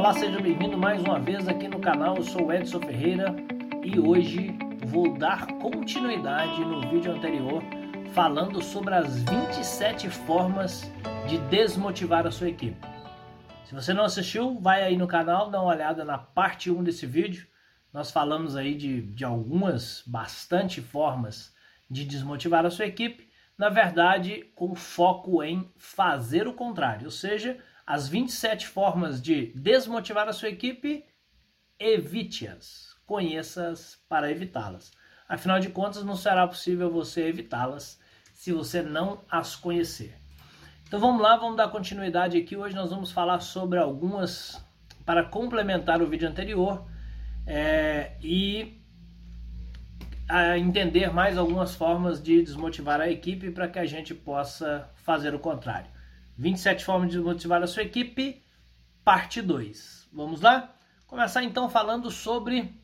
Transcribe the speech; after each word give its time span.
Olá, 0.00 0.14
seja 0.14 0.40
bem-vindo 0.40 0.78
mais 0.78 1.02
uma 1.02 1.20
vez 1.20 1.46
aqui 1.46 1.68
no 1.68 1.78
canal. 1.78 2.16
Eu 2.16 2.22
sou 2.22 2.50
Edson 2.50 2.80
Ferreira 2.80 3.36
e 3.84 4.00
hoje 4.00 4.56
vou 4.86 5.12
dar 5.12 5.46
continuidade 5.58 6.58
no 6.64 6.80
vídeo 6.88 7.12
anterior 7.12 7.62
falando 8.14 8.62
sobre 8.62 8.94
as 8.94 9.22
27 9.24 10.08
formas 10.08 10.90
de 11.28 11.36
desmotivar 11.50 12.26
a 12.26 12.30
sua 12.30 12.48
equipe. 12.48 12.80
Se 13.66 13.74
você 13.74 13.92
não 13.92 14.04
assistiu, 14.04 14.58
vai 14.58 14.82
aí 14.82 14.96
no 14.96 15.06
canal, 15.06 15.50
dá 15.50 15.60
uma 15.60 15.74
olhada 15.74 16.02
na 16.02 16.16
parte 16.16 16.70
1 16.70 16.82
desse 16.82 17.04
vídeo. 17.04 17.46
Nós 17.92 18.10
falamos 18.10 18.56
aí 18.56 18.74
de, 18.74 19.02
de 19.02 19.22
algumas, 19.22 20.02
bastante 20.06 20.80
formas 20.80 21.54
de 21.90 22.06
desmotivar 22.06 22.64
a 22.64 22.70
sua 22.70 22.86
equipe, 22.86 23.28
na 23.58 23.68
verdade, 23.68 24.50
com 24.54 24.74
foco 24.74 25.42
em 25.42 25.70
fazer 25.76 26.48
o 26.48 26.54
contrário, 26.54 27.04
ou 27.04 27.10
seja, 27.10 27.58
as 27.90 28.08
27 28.08 28.68
formas 28.68 29.20
de 29.20 29.46
desmotivar 29.46 30.28
a 30.28 30.32
sua 30.32 30.48
equipe, 30.48 31.04
evite-as. 31.76 32.94
Conheça-as 33.04 33.98
para 34.08 34.30
evitá-las. 34.30 34.92
Afinal 35.28 35.58
de 35.58 35.70
contas, 35.70 36.04
não 36.04 36.14
será 36.14 36.46
possível 36.46 36.88
você 36.88 37.26
evitá-las 37.26 37.98
se 38.32 38.52
você 38.52 38.80
não 38.80 39.24
as 39.28 39.56
conhecer. 39.56 40.16
Então 40.86 41.00
vamos 41.00 41.20
lá, 41.20 41.34
vamos 41.34 41.56
dar 41.56 41.66
continuidade 41.66 42.38
aqui. 42.38 42.56
Hoje 42.56 42.76
nós 42.76 42.90
vamos 42.90 43.10
falar 43.10 43.40
sobre 43.40 43.80
algumas 43.80 44.64
para 45.04 45.24
complementar 45.24 46.00
o 46.00 46.06
vídeo 46.06 46.28
anterior 46.28 46.86
é, 47.44 48.12
e 48.22 48.80
entender 50.56 51.12
mais 51.12 51.36
algumas 51.36 51.74
formas 51.74 52.22
de 52.22 52.40
desmotivar 52.40 53.00
a 53.00 53.10
equipe 53.10 53.50
para 53.50 53.66
que 53.66 53.80
a 53.80 53.84
gente 53.84 54.14
possa 54.14 54.88
fazer 54.94 55.34
o 55.34 55.40
contrário. 55.40 55.90
27 56.40 56.86
formas 56.86 57.10
de 57.10 57.18
motivar 57.18 57.62
a 57.62 57.66
sua 57.66 57.82
equipe, 57.82 58.42
parte 59.04 59.42
2. 59.42 60.08
Vamos 60.10 60.40
lá? 60.40 60.74
Começar 61.06 61.44
então 61.44 61.68
falando 61.68 62.10
sobre 62.10 62.74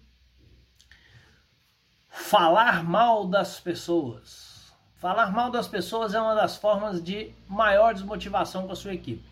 falar 2.06 2.84
mal 2.84 3.26
das 3.26 3.58
pessoas. 3.58 4.70
Falar 4.96 5.32
mal 5.32 5.50
das 5.50 5.66
pessoas 5.66 6.12
é 6.12 6.20
uma 6.20 6.34
das 6.34 6.58
formas 6.58 7.02
de 7.02 7.34
maior 7.48 7.94
desmotivação 7.94 8.66
com 8.66 8.72
a 8.74 8.76
sua 8.76 8.92
equipe. 8.92 9.26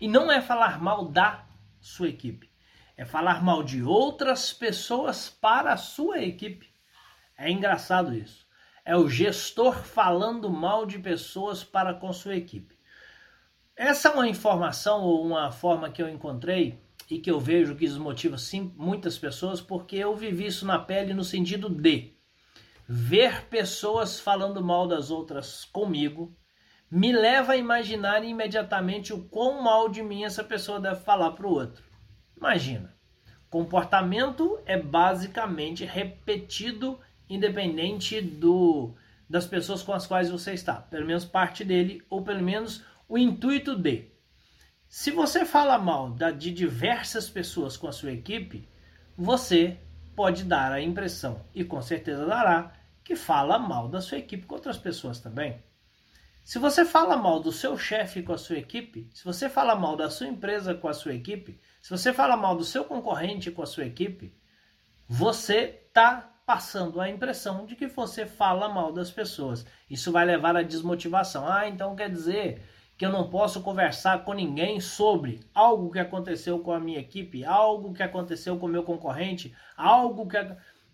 E 0.00 0.08
não 0.08 0.32
é 0.32 0.40
falar 0.40 0.80
mal 0.80 1.04
da 1.04 1.44
sua 1.82 2.08
equipe, 2.08 2.50
é 2.96 3.04
falar 3.04 3.42
mal 3.42 3.62
de 3.62 3.82
outras 3.82 4.54
pessoas 4.54 5.28
para 5.28 5.74
a 5.74 5.76
sua 5.76 6.22
equipe. 6.22 6.66
É 7.36 7.50
engraçado 7.50 8.14
isso. 8.14 8.46
É 8.86 8.96
o 8.96 9.06
gestor 9.06 9.82
falando 9.82 10.48
mal 10.48 10.86
de 10.86 10.98
pessoas 10.98 11.62
para 11.62 11.92
com 11.92 12.10
sua 12.10 12.36
equipe. 12.36 12.79
Essa 13.82 14.08
é 14.08 14.12
uma 14.12 14.28
informação 14.28 15.00
ou 15.00 15.24
uma 15.24 15.50
forma 15.50 15.88
que 15.88 16.02
eu 16.02 16.08
encontrei 16.10 16.78
e 17.10 17.18
que 17.18 17.30
eu 17.30 17.40
vejo 17.40 17.74
que 17.74 17.86
desmotiva 17.86 18.36
sim 18.36 18.74
muitas 18.76 19.16
pessoas, 19.16 19.58
porque 19.58 19.96
eu 19.96 20.14
vivi 20.14 20.48
isso 20.48 20.66
na 20.66 20.78
pele 20.78 21.14
no 21.14 21.24
sentido 21.24 21.70
de 21.70 22.12
ver 22.86 23.46
pessoas 23.46 24.20
falando 24.20 24.62
mal 24.62 24.86
das 24.86 25.10
outras 25.10 25.64
comigo 25.64 26.36
me 26.90 27.10
leva 27.10 27.54
a 27.54 27.56
imaginar 27.56 28.22
imediatamente 28.22 29.14
o 29.14 29.24
quão 29.24 29.62
mal 29.62 29.88
de 29.88 30.02
mim 30.02 30.24
essa 30.24 30.44
pessoa 30.44 30.78
deve 30.78 31.00
falar 31.00 31.30
para 31.30 31.46
o 31.46 31.54
outro. 31.54 31.82
Imagina. 32.36 32.94
Comportamento 33.48 34.60
é 34.66 34.76
basicamente 34.78 35.86
repetido 35.86 37.00
independente 37.30 38.20
do 38.20 38.94
das 39.26 39.46
pessoas 39.46 39.80
com 39.80 39.94
as 39.94 40.06
quais 40.06 40.28
você 40.28 40.52
está, 40.52 40.74
pelo 40.74 41.06
menos 41.06 41.24
parte 41.24 41.64
dele 41.64 42.02
ou 42.10 42.22
pelo 42.22 42.42
menos 42.42 42.84
o 43.10 43.18
intuito 43.18 43.74
de. 43.74 44.08
Se 44.88 45.10
você 45.10 45.44
fala 45.44 45.76
mal 45.76 46.14
de 46.38 46.52
diversas 46.52 47.28
pessoas 47.28 47.76
com 47.76 47.88
a 47.88 47.92
sua 47.92 48.12
equipe, 48.12 48.68
você 49.18 49.76
pode 50.14 50.44
dar 50.44 50.70
a 50.70 50.80
impressão, 50.80 51.44
e 51.52 51.64
com 51.64 51.82
certeza 51.82 52.24
dará, 52.24 52.72
que 53.02 53.16
fala 53.16 53.58
mal 53.58 53.88
da 53.88 54.00
sua 54.00 54.18
equipe 54.18 54.46
com 54.46 54.54
outras 54.54 54.78
pessoas 54.78 55.18
também. 55.18 55.60
Se 56.44 56.60
você 56.60 56.84
fala 56.84 57.16
mal 57.16 57.40
do 57.40 57.50
seu 57.50 57.76
chefe 57.76 58.22
com 58.22 58.32
a 58.32 58.38
sua 58.38 58.58
equipe, 58.58 59.10
se 59.12 59.24
você 59.24 59.48
fala 59.48 59.74
mal 59.74 59.96
da 59.96 60.08
sua 60.08 60.28
empresa 60.28 60.72
com 60.72 60.86
a 60.86 60.94
sua 60.94 61.12
equipe, 61.12 61.60
se 61.82 61.90
você 61.90 62.12
fala 62.12 62.36
mal 62.36 62.56
do 62.56 62.64
seu 62.64 62.84
concorrente 62.84 63.50
com 63.50 63.62
a 63.62 63.66
sua 63.66 63.86
equipe, 63.86 64.32
você 65.08 65.80
está 65.88 66.32
passando 66.46 67.00
a 67.00 67.08
impressão 67.08 67.66
de 67.66 67.74
que 67.74 67.88
você 67.88 68.24
fala 68.24 68.68
mal 68.68 68.92
das 68.92 69.10
pessoas. 69.10 69.66
Isso 69.88 70.12
vai 70.12 70.24
levar 70.24 70.56
à 70.56 70.62
desmotivação. 70.62 71.48
Ah, 71.48 71.68
então 71.68 71.96
quer 71.96 72.08
dizer 72.08 72.62
que 73.00 73.06
eu 73.06 73.10
não 73.10 73.30
posso 73.30 73.62
conversar 73.62 74.24
com 74.24 74.34
ninguém 74.34 74.78
sobre 74.78 75.40
algo 75.54 75.90
que 75.90 75.98
aconteceu 75.98 76.58
com 76.58 76.70
a 76.70 76.78
minha 76.78 76.98
equipe, 76.98 77.46
algo 77.46 77.94
que 77.94 78.02
aconteceu 78.02 78.58
com 78.58 78.66
o 78.66 78.68
meu 78.68 78.82
concorrente, 78.82 79.56
algo 79.74 80.28
que. 80.28 80.36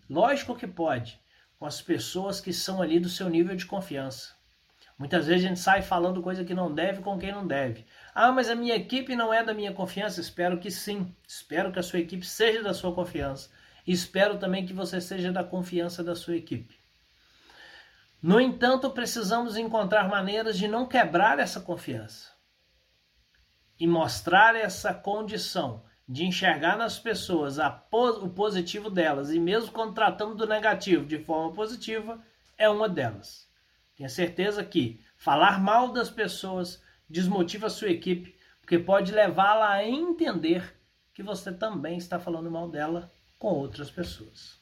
Lógico 0.09 0.55
que 0.55 0.65
pode, 0.65 1.19
com 1.59 1.65
as 1.65 1.81
pessoas 1.81 2.39
que 2.39 2.53
são 2.53 2.81
ali 2.81 2.97
do 2.97 3.09
seu 3.09 3.27
nível 3.27 3.57
de 3.57 3.65
confiança. 3.65 4.33
Muitas 4.97 5.27
vezes 5.27 5.43
a 5.43 5.47
gente 5.49 5.59
sai 5.59 5.81
falando 5.81 6.21
coisa 6.21 6.45
que 6.45 6.53
não 6.53 6.73
deve 6.73 7.01
com 7.01 7.19
quem 7.19 7.33
não 7.33 7.45
deve. 7.45 7.85
Ah, 8.15 8.31
mas 8.31 8.49
a 8.49 8.55
minha 8.55 8.77
equipe 8.77 9.13
não 9.13 9.33
é 9.33 9.43
da 9.43 9.53
minha 9.53 9.73
confiança? 9.73 10.21
Espero 10.21 10.59
que 10.59 10.71
sim. 10.71 11.13
Espero 11.27 11.73
que 11.73 11.79
a 11.79 11.83
sua 11.83 11.99
equipe 11.99 12.25
seja 12.25 12.63
da 12.63 12.73
sua 12.73 12.95
confiança. 12.95 13.49
Espero 13.85 14.37
também 14.37 14.65
que 14.65 14.71
você 14.71 15.01
seja 15.01 15.29
da 15.29 15.43
confiança 15.43 16.01
da 16.01 16.15
sua 16.15 16.37
equipe. 16.37 16.76
No 18.21 18.41
entanto, 18.41 18.89
precisamos 18.89 19.57
encontrar 19.57 20.09
maneiras 20.09 20.57
de 20.57 20.67
não 20.67 20.87
quebrar 20.87 21.37
essa 21.37 21.61
confiança 21.61 22.31
e 23.79 23.85
mostrar 23.85 24.55
essa 24.55 24.93
condição 24.93 25.83
de 26.09 26.25
enxergar 26.25 26.77
nas 26.77 26.97
pessoas 26.97 27.57
o 27.59 28.29
positivo 28.29 28.89
delas 28.89 29.31
e 29.31 29.39
mesmo 29.39 29.71
quando 29.71 29.93
tratando 29.93 30.33
do 30.33 30.47
negativo 30.47 31.05
de 31.05 31.19
forma 31.19 31.53
positiva, 31.53 32.19
é 32.57 32.67
uma 32.67 32.89
delas. 32.89 33.47
Tenha 33.95 34.09
certeza 34.09 34.63
que 34.63 35.03
falar 35.15 35.59
mal 35.59 35.91
das 35.91 36.09
pessoas 36.09 36.81
desmotiva 37.09 37.67
a 37.67 37.69
sua 37.69 37.89
equipe, 37.89 38.35
porque 38.61 38.79
pode 38.79 39.11
levá-la 39.11 39.71
a 39.71 39.87
entender 39.87 40.75
que 41.13 41.21
você 41.21 41.51
também 41.51 41.97
está 41.97 42.19
falando 42.19 42.49
mal 42.49 42.69
dela 42.69 43.11
com 43.37 43.49
outras 43.49 43.91
pessoas. 43.91 44.59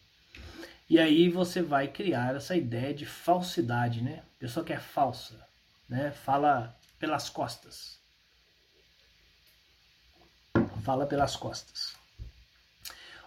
E 0.89 0.99
aí 0.99 1.29
você 1.29 1.61
vai 1.61 1.87
criar 1.87 2.35
essa 2.35 2.55
ideia 2.55 2.93
de 2.93 3.05
falsidade, 3.05 4.01
né? 4.01 4.23
Pessoa 4.37 4.65
que 4.65 4.73
é 4.73 4.79
falsa, 4.79 5.47
né? 5.89 6.11
Fala 6.11 6.77
pelas 6.99 7.29
costas. 7.29 7.99
Fala 10.83 11.07
pelas 11.07 11.35
costas. 11.35 11.95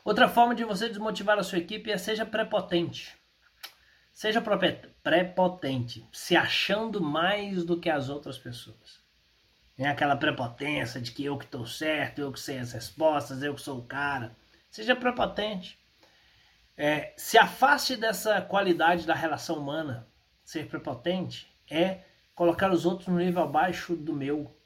Outra 0.05 0.29
forma 0.29 0.55
de 0.55 0.65
você 0.65 0.89
desmotivar 0.89 1.39
a 1.39 1.43
sua 1.43 1.59
equipe 1.59 1.91
é 1.91 1.99
seja 1.99 2.25
prepotente. 2.25 3.17
Seja 4.15 4.43
prepotente, 5.03 6.05
se 6.13 6.37
achando 6.37 7.01
mais 7.01 7.65
do 7.65 7.79
que 7.79 7.89
as 7.91 8.09
outras 8.09 8.39
pessoas. 8.39 8.99
É 9.77 9.87
aquela 9.87 10.17
prepotência 10.17 11.01
de 11.01 11.13
que 11.13 11.25
eu 11.25 11.39
que 11.39 11.45
estou 11.45 11.65
certo, 11.67 12.21
eu 12.21 12.33
que 12.33 12.41
sei 12.41 12.59
as 12.59 12.73
respostas, 12.73 13.43
eu 13.43 13.55
que 13.55 13.61
sou 13.61 13.79
o 13.79 13.85
cara. 13.85 14.35
Seja 14.71 14.97
prepotente. 14.97 15.78
É, 16.81 17.13
se 17.17 17.37
afaste 17.37 17.97
dessa 17.97 18.41
qualidade 18.41 19.05
da 19.05 19.13
relação 19.13 19.59
humana, 19.59 20.07
ser 20.45 20.69
prepotente, 20.69 21.53
é 21.69 22.05
colocar 22.37 22.71
os 22.71 22.87
outros 22.87 23.09
no 23.09 23.17
nível 23.17 23.43
abaixo 23.43 23.97
do 23.97 24.13
meu. 24.13 24.57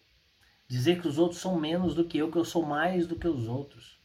Dizer 0.69 1.01
que 1.01 1.09
os 1.09 1.17
outros 1.19 1.41
são 1.41 1.59
menos 1.59 1.95
do 1.95 2.05
que 2.05 2.19
eu, 2.19 2.31
que 2.31 2.37
eu 2.37 2.45
sou 2.45 2.67
mais 2.67 3.07
do 3.07 3.17
que 3.17 3.27
os 3.27 3.49
outros. 3.49 3.99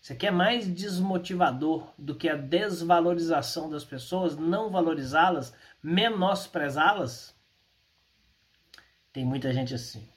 Isso 0.00 0.12
aqui 0.12 0.28
é 0.28 0.30
mais 0.30 0.72
desmotivador 0.72 1.92
do 1.98 2.14
que 2.14 2.28
a 2.28 2.36
desvalorização 2.36 3.68
das 3.68 3.84
pessoas, 3.84 4.36
não 4.36 4.70
valorizá-las, 4.70 5.52
menosprezá-las. 5.82 7.36
Tem 9.12 9.24
muita 9.24 9.52
gente 9.52 9.74
assim. 9.74 10.08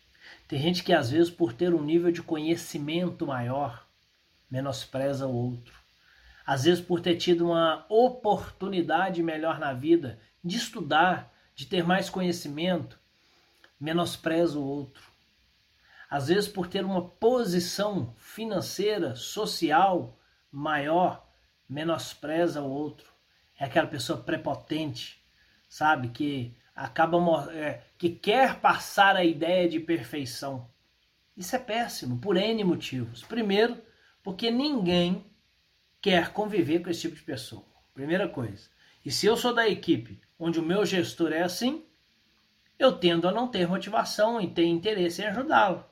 Tem 0.47 0.59
gente 0.59 0.83
que 0.83 0.93
às 0.93 1.09
vezes 1.09 1.31
por 1.31 1.53
ter 1.53 1.73
um 1.73 1.83
nível 1.83 2.11
de 2.11 2.21
conhecimento 2.21 3.25
maior, 3.25 3.87
menospreza 4.47 5.25
o 5.25 5.33
outro 5.33 5.84
às 6.45 6.63
vezes 6.65 6.83
por 6.83 6.99
ter 6.99 7.15
tido 7.15 7.45
uma 7.45 7.85
oportunidade 7.89 9.23
melhor 9.23 9.59
na 9.59 9.73
vida 9.73 10.19
de 10.43 10.57
estudar, 10.57 11.33
de 11.55 11.65
ter 11.65 11.83
mais 11.83 12.09
conhecimento, 12.09 12.99
menospreza 13.79 14.59
o 14.59 14.63
outro. 14.63 15.03
Às 16.09 16.27
vezes 16.27 16.47
por 16.47 16.67
ter 16.67 16.85
uma 16.85 17.01
posição 17.01 18.13
financeira, 18.17 19.15
social 19.15 20.19
maior, 20.51 21.27
menospreza 21.67 22.61
o 22.61 22.69
outro. 22.69 23.11
É 23.57 23.65
aquela 23.65 23.87
pessoa 23.87 24.19
prepotente, 24.19 25.19
sabe, 25.67 26.09
que 26.09 26.55
acaba 26.75 27.17
é, 27.53 27.81
que 27.97 28.09
quer 28.09 28.59
passar 28.59 29.15
a 29.15 29.23
ideia 29.23 29.67
de 29.67 29.79
perfeição. 29.79 30.69
Isso 31.35 31.55
é 31.55 31.59
péssimo 31.59 32.19
por 32.19 32.37
N 32.37 32.63
motivos. 32.63 33.23
Primeiro, 33.23 33.81
porque 34.21 34.51
ninguém 34.51 35.25
quer 36.05 36.31
conviver 36.31 36.83
com 36.83 36.89
esse 36.91 37.01
tipo 37.01 37.15
de 37.15 37.23
pessoa. 37.23 37.65
Primeira 37.91 38.29
coisa. 38.29 38.69
E 39.03 39.09
se 39.09 39.25
eu 39.25 39.35
sou 39.35 39.55
da 39.55 39.67
equipe 39.67 40.21
onde 40.37 40.59
o 40.59 40.63
meu 40.63 40.85
gestor 40.85 41.33
é 41.33 41.41
assim, 41.41 41.83
eu 42.77 42.91
tendo 42.95 43.27
a 43.27 43.31
não 43.31 43.47
ter 43.47 43.67
motivação 43.67 44.39
e 44.39 44.47
ter 44.47 44.65
interesse 44.65 45.23
em 45.23 45.25
ajudá-lo. 45.25 45.83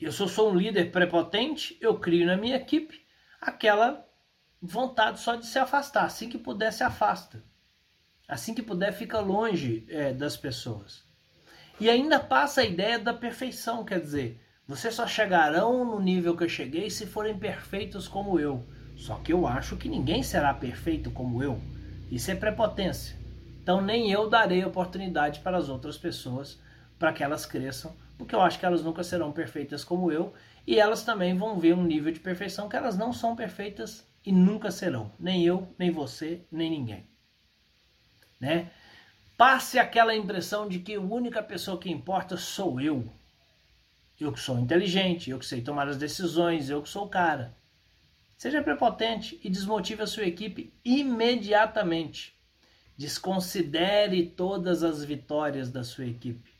eu 0.00 0.10
sou, 0.10 0.26
sou 0.26 0.50
um 0.50 0.56
líder 0.56 0.90
prepotente, 0.90 1.78
eu 1.80 2.00
crio 2.00 2.26
na 2.26 2.36
minha 2.36 2.56
equipe 2.56 3.00
aquela 3.40 4.04
vontade 4.60 5.20
só 5.20 5.36
de 5.36 5.46
se 5.46 5.60
afastar. 5.60 6.06
Assim 6.06 6.28
que 6.28 6.36
puder, 6.36 6.72
se 6.72 6.82
afasta. 6.82 7.44
Assim 8.26 8.54
que 8.54 8.62
puder, 8.62 8.92
fica 8.92 9.20
longe 9.20 9.86
é, 9.88 10.12
das 10.12 10.36
pessoas. 10.36 11.04
E 11.78 11.88
ainda 11.88 12.18
passa 12.18 12.62
a 12.62 12.66
ideia 12.66 12.98
da 12.98 13.14
perfeição, 13.14 13.84
quer 13.84 14.00
dizer, 14.00 14.44
vocês 14.68 14.94
só 14.94 15.06
chegarão 15.06 15.82
no 15.82 15.98
nível 15.98 16.36
que 16.36 16.44
eu 16.44 16.48
cheguei 16.48 16.90
se 16.90 17.06
forem 17.06 17.38
perfeitos 17.38 18.06
como 18.06 18.38
eu. 18.38 18.62
Só 18.94 19.14
que 19.16 19.32
eu 19.32 19.46
acho 19.46 19.78
que 19.78 19.88
ninguém 19.88 20.22
será 20.22 20.52
perfeito 20.52 21.10
como 21.10 21.42
eu. 21.42 21.58
Isso 22.10 22.30
é 22.30 22.34
prepotência. 22.34 23.16
Então 23.62 23.80
nem 23.80 24.10
eu 24.10 24.28
darei 24.28 24.62
oportunidade 24.62 25.40
para 25.40 25.56
as 25.56 25.70
outras 25.70 25.96
pessoas 25.96 26.60
para 26.98 27.14
que 27.14 27.24
elas 27.24 27.46
cresçam, 27.46 27.96
porque 28.18 28.34
eu 28.34 28.42
acho 28.42 28.58
que 28.58 28.66
elas 28.66 28.82
nunca 28.82 29.02
serão 29.02 29.32
perfeitas 29.32 29.84
como 29.84 30.12
eu 30.12 30.34
e 30.66 30.78
elas 30.78 31.02
também 31.02 31.34
vão 31.34 31.58
ver 31.58 31.72
um 31.72 31.84
nível 31.84 32.12
de 32.12 32.20
perfeição 32.20 32.68
que 32.68 32.76
elas 32.76 32.98
não 32.98 33.10
são 33.10 33.34
perfeitas 33.34 34.06
e 34.26 34.30
nunca 34.32 34.70
serão, 34.70 35.10
nem 35.18 35.44
eu, 35.44 35.66
nem 35.78 35.90
você, 35.90 36.44
nem 36.52 36.70
ninguém. 36.70 37.08
Né? 38.38 38.70
Passe 39.36 39.78
aquela 39.78 40.14
impressão 40.14 40.68
de 40.68 40.80
que 40.80 40.96
a 40.96 41.00
única 41.00 41.42
pessoa 41.42 41.78
que 41.78 41.90
importa 41.90 42.36
sou 42.36 42.78
eu. 42.80 43.10
Eu 44.20 44.32
que 44.32 44.40
sou 44.40 44.58
inteligente, 44.58 45.30
eu 45.30 45.38
que 45.38 45.46
sei 45.46 45.62
tomar 45.62 45.88
as 45.88 45.96
decisões, 45.96 46.68
eu 46.68 46.82
que 46.82 46.88
sou 46.88 47.06
o 47.06 47.08
cara. 47.08 47.56
Seja 48.36 48.62
prepotente 48.62 49.40
e 49.42 49.48
desmotive 49.48 50.02
a 50.02 50.06
sua 50.06 50.24
equipe 50.24 50.72
imediatamente. 50.84 52.36
Desconsidere 52.96 54.26
todas 54.26 54.82
as 54.82 55.04
vitórias 55.04 55.70
da 55.70 55.84
sua 55.84 56.06
equipe. 56.06 56.50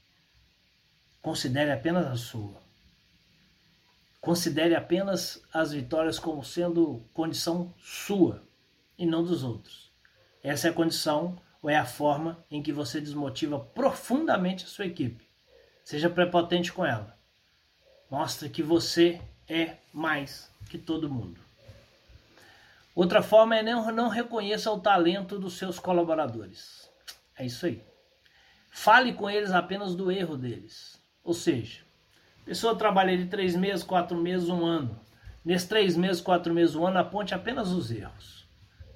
Considere 1.20 1.72
apenas 1.72 2.06
a 2.06 2.16
sua. 2.16 2.62
Considere 4.20 4.74
apenas 4.76 5.42
as 5.52 5.72
vitórias 5.72 6.18
como 6.18 6.44
sendo 6.44 7.04
condição 7.12 7.74
sua 7.78 8.42
e 8.96 9.04
não 9.04 9.24
dos 9.24 9.42
outros. 9.42 9.92
Essa 10.42 10.68
é 10.68 10.70
a 10.70 10.74
condição 10.74 11.40
ou 11.60 11.68
é 11.68 11.76
a 11.76 11.84
forma 11.84 12.44
em 12.48 12.62
que 12.62 12.72
você 12.72 13.00
desmotiva 13.00 13.58
profundamente 13.58 14.64
a 14.64 14.68
sua 14.68 14.86
equipe. 14.86 15.28
Seja 15.84 16.08
prepotente 16.08 16.72
com 16.72 16.86
ela. 16.86 17.17
Mostre 18.10 18.48
que 18.48 18.62
você 18.62 19.20
é 19.48 19.76
mais 19.92 20.50
que 20.70 20.78
todo 20.78 21.10
mundo. 21.10 21.40
Outra 22.94 23.22
forma 23.22 23.56
é 23.56 23.62
não, 23.62 23.92
não 23.92 24.08
reconheça 24.08 24.70
o 24.72 24.80
talento 24.80 25.38
dos 25.38 25.58
seus 25.58 25.78
colaboradores. 25.78 26.90
É 27.36 27.46
isso 27.46 27.66
aí. 27.66 27.84
Fale 28.70 29.12
com 29.12 29.28
eles 29.28 29.50
apenas 29.50 29.94
do 29.94 30.10
erro 30.10 30.36
deles. 30.36 31.00
Ou 31.22 31.34
seja, 31.34 31.82
a 32.42 32.44
pessoa 32.46 32.76
trabalha 32.76 33.16
de 33.16 33.26
três 33.26 33.54
meses, 33.54 33.84
quatro 33.84 34.16
meses, 34.16 34.48
um 34.48 34.64
ano. 34.64 34.98
Nesses 35.44 35.68
três 35.68 35.96
meses, 35.96 36.20
quatro 36.20 36.52
meses, 36.52 36.74
um 36.74 36.86
ano, 36.86 36.98
aponte 36.98 37.34
apenas 37.34 37.70
os 37.70 37.90
erros. 37.90 38.48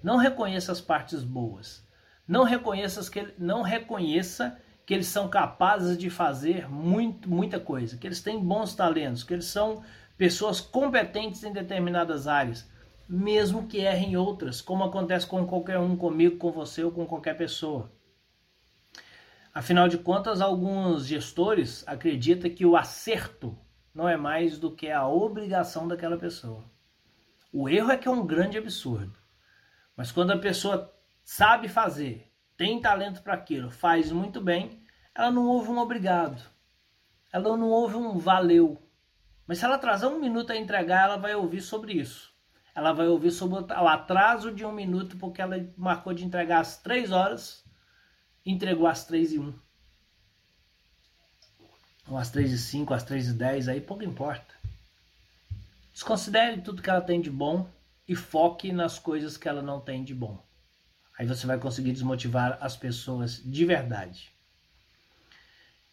Não 0.02 0.16
reconheça 0.16 0.72
as 0.72 0.80
partes 0.80 1.22
boas. 1.22 1.86
Não 2.26 2.44
reconheça 2.44 3.08
que, 3.10 3.32
não 3.38 3.62
reconheça 3.62 4.58
que 4.84 4.94
eles 4.94 5.06
são 5.06 5.28
capazes 5.28 5.96
de 5.96 6.10
fazer 6.10 6.68
muito, 6.68 7.28
muita 7.28 7.60
coisa, 7.60 7.96
que 7.96 8.06
eles 8.06 8.20
têm 8.20 8.38
bons 8.38 8.74
talentos, 8.74 9.22
que 9.22 9.32
eles 9.32 9.46
são 9.46 9.82
pessoas 10.16 10.60
competentes 10.60 11.42
em 11.44 11.52
determinadas 11.52 12.26
áreas 12.26 12.70
mesmo 13.12 13.66
que 13.66 13.76
erre 13.78 14.06
em 14.06 14.16
outras, 14.16 14.62
como 14.62 14.84
acontece 14.84 15.26
com 15.26 15.46
qualquer 15.46 15.78
um, 15.78 15.94
comigo, 15.94 16.38
com 16.38 16.50
você 16.50 16.82
ou 16.82 16.90
com 16.90 17.06
qualquer 17.06 17.36
pessoa. 17.36 17.92
Afinal 19.52 19.86
de 19.86 19.98
contas, 19.98 20.40
alguns 20.40 21.04
gestores 21.04 21.84
acreditam 21.86 22.50
que 22.50 22.64
o 22.64 22.74
acerto 22.74 23.54
não 23.94 24.08
é 24.08 24.16
mais 24.16 24.58
do 24.58 24.74
que 24.74 24.90
a 24.90 25.06
obrigação 25.06 25.86
daquela 25.86 26.16
pessoa. 26.16 26.64
O 27.52 27.68
erro 27.68 27.92
é 27.92 27.98
que 27.98 28.08
é 28.08 28.10
um 28.10 28.26
grande 28.26 28.56
absurdo. 28.56 29.12
Mas 29.94 30.10
quando 30.10 30.30
a 30.30 30.38
pessoa 30.38 30.90
sabe 31.22 31.68
fazer, 31.68 32.31
tem 32.56 32.80
talento 32.80 33.22
para 33.22 33.34
aquilo, 33.34 33.70
faz 33.70 34.10
muito 34.10 34.40
bem, 34.40 34.82
ela 35.14 35.30
não 35.30 35.46
ouve 35.46 35.70
um 35.70 35.78
obrigado. 35.78 36.42
Ela 37.32 37.56
não 37.56 37.68
ouve 37.68 37.96
um 37.96 38.18
valeu. 38.18 38.82
Mas 39.46 39.58
se 39.58 39.64
ela 39.64 39.76
atrasar 39.76 40.10
um 40.10 40.20
minuto 40.20 40.52
a 40.52 40.56
entregar, 40.56 41.04
ela 41.04 41.16
vai 41.16 41.34
ouvir 41.34 41.60
sobre 41.60 41.94
isso 41.94 42.32
ela 42.74 42.92
vai 42.92 43.06
ouvir 43.06 43.30
sobre 43.30 43.58
o 43.58 43.88
atraso 43.88 44.52
de 44.52 44.64
um 44.64 44.72
minuto, 44.72 45.16
porque 45.16 45.42
ela 45.42 45.68
marcou 45.76 46.14
de 46.14 46.24
entregar 46.24 46.60
às 46.60 46.78
três 46.78 47.12
horas, 47.12 47.64
entregou 48.44 48.86
às 48.86 49.04
três 49.04 49.32
e 49.32 49.38
um. 49.38 49.54
Ou 52.08 52.16
às 52.16 52.30
três 52.30 52.50
e 52.50 52.58
cinco, 52.58 52.94
às 52.94 53.04
três 53.04 53.28
e 53.28 53.32
dez, 53.32 53.68
aí 53.68 53.80
pouco 53.80 54.02
importa. 54.02 54.54
Desconsidere 55.92 56.62
tudo 56.62 56.82
que 56.82 56.88
ela 56.88 57.02
tem 57.02 57.20
de 57.20 57.30
bom 57.30 57.68
e 58.08 58.16
foque 58.16 58.72
nas 58.72 58.98
coisas 58.98 59.36
que 59.36 59.48
ela 59.48 59.62
não 59.62 59.80
tem 59.80 60.02
de 60.02 60.14
bom. 60.14 60.42
Aí 61.18 61.26
você 61.26 61.46
vai 61.46 61.58
conseguir 61.58 61.92
desmotivar 61.92 62.58
as 62.60 62.76
pessoas 62.76 63.42
de 63.44 63.64
verdade. 63.64 64.32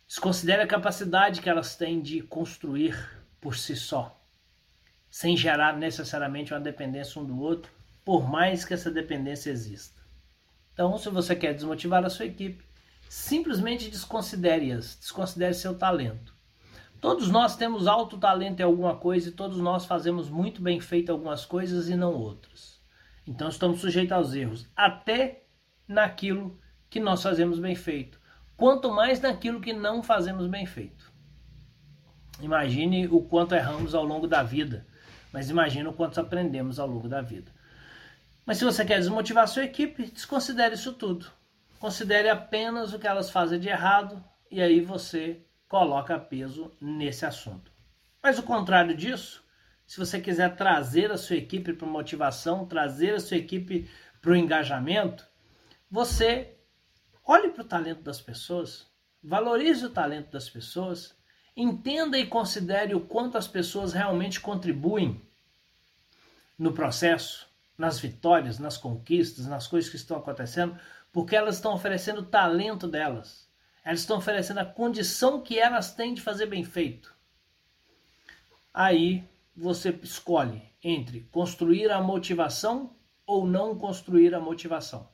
Desconsidere 0.08 0.62
a 0.62 0.68
capacidade 0.68 1.42
que 1.42 1.50
elas 1.50 1.76
têm 1.76 2.02
de 2.02 2.22
construir 2.22 2.98
por 3.40 3.56
si 3.56 3.76
só 3.76 4.20
sem 5.10 5.36
gerar 5.36 5.76
necessariamente 5.78 6.54
uma 6.54 6.60
dependência 6.60 7.20
um 7.20 7.26
do 7.26 7.40
outro, 7.40 7.72
por 8.06 8.30
mais 8.30 8.64
que 8.64 8.74
essa 8.74 8.92
dependência 8.92 9.50
exista. 9.50 10.00
Então, 10.74 10.98
se 10.98 11.10
você 11.10 11.36
quer 11.36 11.54
desmotivar 11.54 12.06
a 12.06 12.10
sua 12.10 12.26
equipe, 12.26 12.64
simplesmente 13.10 13.90
desconsidere-as, 13.90 14.98
desconsidere 15.00 15.54
seu 15.54 15.78
talento. 15.78 16.34
Todos 17.02 17.30
nós 17.30 17.56
temos 17.56 17.88
alto 17.88 18.18
talento 18.18 18.60
em 18.60 18.64
alguma 18.64 18.96
coisa 18.96 19.30
e 19.30 19.34
todos 19.34 19.58
nós 19.58 19.86
fazemos 19.86 20.30
muito 20.30 20.62
bem 20.62 20.80
feito 20.80 21.12
algumas 21.12 21.46
coisas 21.46 21.90
e 21.90 21.96
não 21.96 22.14
outras. 22.14 22.79
Então 23.28 23.50
estamos 23.50 23.82
sujeitos 23.82 24.12
aos 24.12 24.34
erros, 24.34 24.68
até 24.76 25.44
naquilo 25.88 26.60
que 26.90 27.00
nós 27.00 27.22
fazemos 27.22 27.60
bem 27.60 27.76
feito, 27.76 28.20
quanto 28.58 28.92
mais 28.92 29.20
naquilo 29.20 29.62
que 29.62 29.74
não 29.74 30.02
fazemos 30.02 30.48
bem 30.48 30.66
feito. 30.66 31.12
Imagine 32.42 33.08
o 33.08 33.22
quanto 33.22 33.54
erramos 33.54 33.94
ao 33.94 34.04
longo 34.04 34.28
da 34.28 34.42
vida 34.44 34.88
mas 35.32 35.50
imagina 35.50 35.90
o 35.90 35.94
quanto 35.94 36.20
aprendemos 36.20 36.80
ao 36.80 36.88
longo 36.88 37.08
da 37.08 37.22
vida. 37.22 37.52
Mas 38.46 38.58
se 38.58 38.66
você 38.66 38.84
quer 38.84 39.00
desmotivar 39.00 39.48
sua 39.48 39.64
equipe, 39.64 40.10
desconsidere 40.12 40.76
isso 40.76 40.94
tudo. 40.94 41.28
Considere 41.80 42.30
apenas 42.30 42.94
o 42.94 43.00
que 43.00 43.08
elas 43.08 43.30
fazem 43.30 43.60
de 43.60 43.70
errado 43.70 44.24
e 44.50 44.62
aí 44.62 44.82
você 44.82 45.40
coloca 45.68 46.18
peso 46.18 46.72
nesse 46.82 47.26
assunto. 47.26 47.72
Mas 48.22 48.40
o 48.40 48.44
contrário 48.44 48.96
disso, 48.96 49.44
se 49.90 49.98
você 49.98 50.22
quiser 50.22 50.56
trazer 50.56 51.12
a 51.12 51.18
sua 51.18 51.36
equipe 51.36 51.74
para 51.74 51.88
motivação, 51.88 52.66
trazer 52.66 53.16
a 53.16 53.20
sua 53.20 53.38
equipe 53.38 53.90
para 54.22 54.32
o 54.32 54.36
engajamento, 54.36 55.28
você 55.90 56.56
olhe 57.26 57.50
para 57.50 57.64
o 57.64 57.68
talento 57.68 58.04
das 58.04 58.22
pessoas, 58.22 58.86
valorize 59.24 59.84
o 59.86 59.90
talento 59.90 60.32
das 60.32 60.50
pessoas 60.50 61.18
Entenda 61.62 62.18
e 62.18 62.26
considere 62.26 62.96
o 62.96 63.02
quanto 63.02 63.38
as 63.38 63.46
pessoas 63.46 63.92
realmente 63.92 64.40
contribuem 64.40 65.22
no 66.58 66.72
processo, 66.72 67.50
nas 67.78 68.00
vitórias, 68.00 68.60
nas 68.60 68.78
conquistas, 68.78 69.46
nas 69.46 69.68
coisas 69.68 69.90
que 69.90 69.98
estão 69.98 70.16
acontecendo, 70.16 70.80
porque 71.12 71.36
elas 71.36 71.56
estão 71.56 71.74
oferecendo 71.74 72.22
o 72.22 72.26
talento 72.26 72.88
delas. 72.88 73.46
Elas 73.84 74.00
estão 74.00 74.20
oferecendo 74.20 74.60
a 74.62 74.66
condição 74.66 75.42
que 75.42 75.60
elas 75.60 75.94
têm 75.94 76.14
de 76.14 76.22
fazer 76.22 76.46
bem 76.46 76.64
feito. 76.64 77.14
Aí 78.74 79.28
você 79.60 79.90
escolhe 80.02 80.62
entre 80.84 81.22
construir 81.32 81.92
a 81.92 82.02
motivação 82.02 82.96
ou 83.26 83.46
não 83.46 83.78
construir 83.78 84.34
a 84.34 84.40
motivação. 84.40 85.10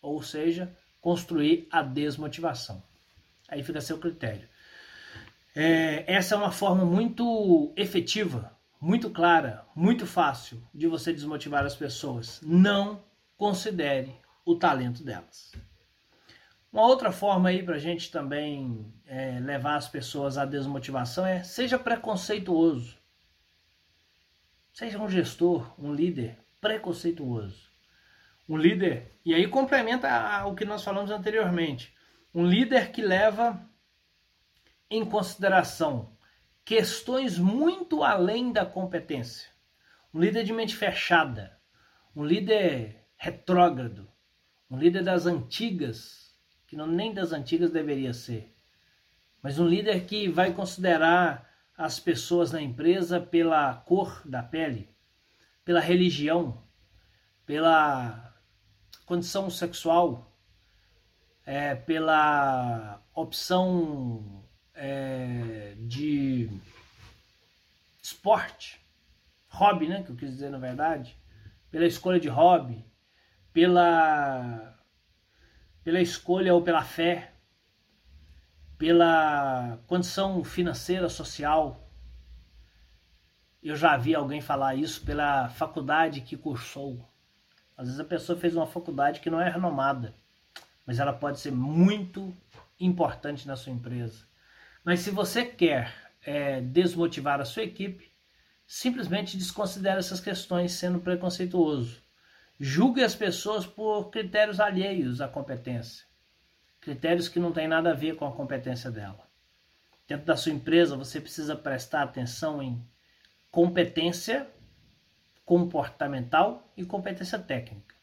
Ou 0.00 0.22
seja, 0.22 0.76
construir 1.00 1.66
a 1.70 1.82
desmotivação. 1.82 2.82
Aí 3.48 3.62
fica 3.62 3.78
a 3.78 3.82
seu 3.82 3.98
critério. 3.98 4.48
É, 5.54 6.04
essa 6.12 6.34
é 6.34 6.38
uma 6.38 6.52
forma 6.52 6.84
muito 6.84 7.72
efetiva, 7.76 8.56
muito 8.80 9.08
clara, 9.10 9.64
muito 9.74 10.06
fácil 10.06 10.62
de 10.74 10.86
você 10.86 11.12
desmotivar 11.12 11.64
as 11.64 11.74
pessoas. 11.74 12.40
Não 12.42 13.02
considere 13.36 14.14
o 14.44 14.56
talento 14.56 15.02
delas. 15.02 15.52
Uma 16.72 16.86
outra 16.86 17.12
forma 17.12 17.50
aí 17.50 17.62
para 17.62 17.76
a 17.76 17.78
gente 17.78 18.10
também 18.10 18.92
é, 19.06 19.38
levar 19.40 19.76
as 19.76 19.88
pessoas 19.88 20.36
à 20.36 20.44
desmotivação 20.44 21.24
é 21.24 21.42
seja 21.44 21.78
preconceituoso. 21.78 23.03
Seja 24.74 24.98
um 24.98 25.08
gestor, 25.08 25.72
um 25.78 25.94
líder 25.94 26.36
preconceituoso. 26.60 27.70
Um 28.48 28.56
líder, 28.56 29.12
e 29.24 29.32
aí 29.32 29.46
complementa 29.46 30.44
o 30.46 30.54
que 30.56 30.64
nós 30.64 30.82
falamos 30.82 31.12
anteriormente, 31.12 31.94
um 32.34 32.44
líder 32.44 32.90
que 32.90 33.00
leva 33.00 33.64
em 34.90 35.04
consideração 35.04 36.16
questões 36.64 37.38
muito 37.38 38.02
além 38.02 38.50
da 38.50 38.66
competência. 38.66 39.48
Um 40.12 40.18
líder 40.18 40.42
de 40.42 40.52
mente 40.52 40.74
fechada, 40.74 41.56
um 42.14 42.24
líder 42.24 43.06
retrógrado, 43.16 44.10
um 44.68 44.76
líder 44.76 45.04
das 45.04 45.24
antigas, 45.24 46.34
que 46.66 46.74
não 46.74 46.88
nem 46.88 47.14
das 47.14 47.30
antigas 47.30 47.70
deveria 47.70 48.12
ser, 48.12 48.52
mas 49.40 49.56
um 49.60 49.68
líder 49.68 50.04
que 50.04 50.28
vai 50.28 50.52
considerar 50.52 51.53
as 51.76 51.98
pessoas 51.98 52.52
na 52.52 52.62
empresa 52.62 53.20
pela 53.20 53.74
cor 53.74 54.22
da 54.24 54.42
pele, 54.42 54.88
pela 55.64 55.80
religião, 55.80 56.62
pela 57.44 58.34
condição 59.04 59.50
sexual, 59.50 60.32
é, 61.44 61.74
pela 61.74 63.02
opção 63.14 64.44
é, 64.74 65.74
de 65.78 66.48
esporte, 68.02 68.80
hobby, 69.48 69.88
né, 69.88 70.02
que 70.02 70.10
eu 70.10 70.16
quis 70.16 70.30
dizer 70.30 70.50
na 70.50 70.58
verdade, 70.58 71.16
pela 71.70 71.86
escolha 71.86 72.20
de 72.20 72.28
hobby, 72.28 72.84
pela 73.52 74.74
pela 75.82 76.00
escolha 76.00 76.54
ou 76.54 76.62
pela 76.62 76.82
fé, 76.82 77.33
pela 78.84 79.78
condição 79.86 80.44
financeira, 80.44 81.08
social. 81.08 81.88
Eu 83.62 83.76
já 83.76 83.96
vi 83.96 84.14
alguém 84.14 84.42
falar 84.42 84.74
isso 84.74 85.00
pela 85.06 85.48
faculdade 85.48 86.20
que 86.20 86.36
cursou. 86.36 87.02
Às 87.78 87.86
vezes 87.86 87.98
a 87.98 88.04
pessoa 88.04 88.38
fez 88.38 88.54
uma 88.54 88.66
faculdade 88.66 89.20
que 89.20 89.30
não 89.30 89.40
é 89.40 89.48
renomada, 89.48 90.14
mas 90.84 90.98
ela 90.98 91.14
pode 91.14 91.40
ser 91.40 91.50
muito 91.50 92.30
importante 92.78 93.48
na 93.48 93.56
sua 93.56 93.72
empresa. 93.72 94.26
Mas 94.84 95.00
se 95.00 95.10
você 95.10 95.46
quer 95.46 95.90
é, 96.20 96.60
desmotivar 96.60 97.40
a 97.40 97.46
sua 97.46 97.62
equipe, 97.62 98.12
simplesmente 98.66 99.38
desconsidere 99.38 99.98
essas 99.98 100.20
questões 100.20 100.72
sendo 100.72 101.00
preconceituoso. 101.00 102.02
Julgue 102.60 103.02
as 103.02 103.14
pessoas 103.14 103.64
por 103.64 104.10
critérios 104.10 104.60
alheios 104.60 105.22
à 105.22 105.26
competência. 105.26 106.04
Critérios 106.84 107.30
que 107.30 107.40
não 107.40 107.50
têm 107.50 107.66
nada 107.66 107.92
a 107.92 107.94
ver 107.94 108.14
com 108.14 108.26
a 108.26 108.32
competência 108.32 108.90
dela. 108.90 109.26
Dentro 110.06 110.26
da 110.26 110.36
sua 110.36 110.52
empresa, 110.52 110.98
você 110.98 111.18
precisa 111.18 111.56
prestar 111.56 112.02
atenção 112.02 112.62
em 112.62 112.86
competência 113.50 114.46
comportamental 115.46 116.70
e 116.76 116.84
competência 116.84 117.38
técnica. 117.38 117.94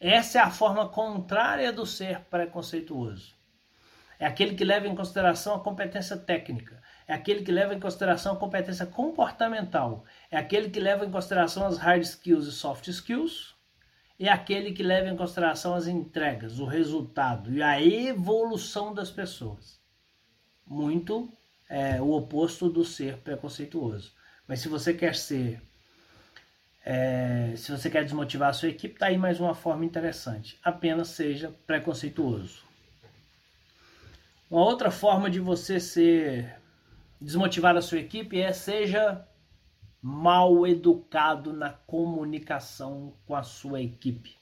Essa 0.00 0.38
é 0.38 0.40
a 0.40 0.50
forma 0.50 0.88
contrária 0.88 1.70
do 1.70 1.84
ser 1.84 2.20
preconceituoso. 2.22 3.34
É 4.18 4.24
aquele 4.24 4.54
que 4.54 4.64
leva 4.64 4.88
em 4.88 4.94
consideração 4.94 5.54
a 5.54 5.60
competência 5.60 6.16
técnica, 6.16 6.82
é 7.06 7.12
aquele 7.12 7.42
que 7.42 7.52
leva 7.52 7.74
em 7.74 7.80
consideração 7.80 8.32
a 8.32 8.36
competência 8.36 8.86
comportamental, 8.86 10.06
é 10.30 10.38
aquele 10.38 10.70
que 10.70 10.80
leva 10.80 11.04
em 11.04 11.10
consideração 11.10 11.66
as 11.66 11.76
hard 11.76 12.02
skills 12.02 12.46
e 12.46 12.52
soft 12.52 12.88
skills, 12.88 13.51
é 14.18 14.28
aquele 14.28 14.72
que 14.72 14.82
leva 14.82 15.08
em 15.08 15.16
consideração 15.16 15.74
as 15.74 15.86
entregas, 15.86 16.58
o 16.58 16.64
resultado 16.64 17.52
e 17.52 17.62
a 17.62 17.82
evolução 17.82 18.94
das 18.94 19.10
pessoas. 19.10 19.80
Muito 20.66 21.32
é, 21.68 22.00
o 22.00 22.10
oposto 22.12 22.68
do 22.68 22.84
ser 22.84 23.18
preconceituoso. 23.18 24.12
Mas 24.46 24.60
se 24.60 24.68
você 24.68 24.92
quer 24.94 25.14
ser 25.14 25.60
é, 26.84 27.54
se 27.56 27.70
você 27.70 27.88
quer 27.88 28.04
desmotivar 28.04 28.50
a 28.50 28.52
sua 28.52 28.68
equipe, 28.68 28.94
está 28.94 29.06
aí 29.06 29.16
mais 29.16 29.38
uma 29.38 29.54
forma 29.54 29.84
interessante. 29.84 30.58
Apenas 30.62 31.08
seja 31.08 31.54
preconceituoso. 31.66 32.62
Uma 34.50 34.64
outra 34.64 34.90
forma 34.90 35.30
de 35.30 35.38
você 35.38 35.78
ser 35.78 36.56
desmotivar 37.20 37.76
a 37.76 37.82
sua 37.82 37.98
equipe 37.98 38.40
é 38.40 38.52
seja 38.52 39.24
mal 40.02 40.66
educado 40.66 41.52
na 41.52 41.70
comunicação 41.70 43.14
com 43.24 43.34
a 43.34 43.42
sua 43.42 43.80
equipe. 43.80 44.36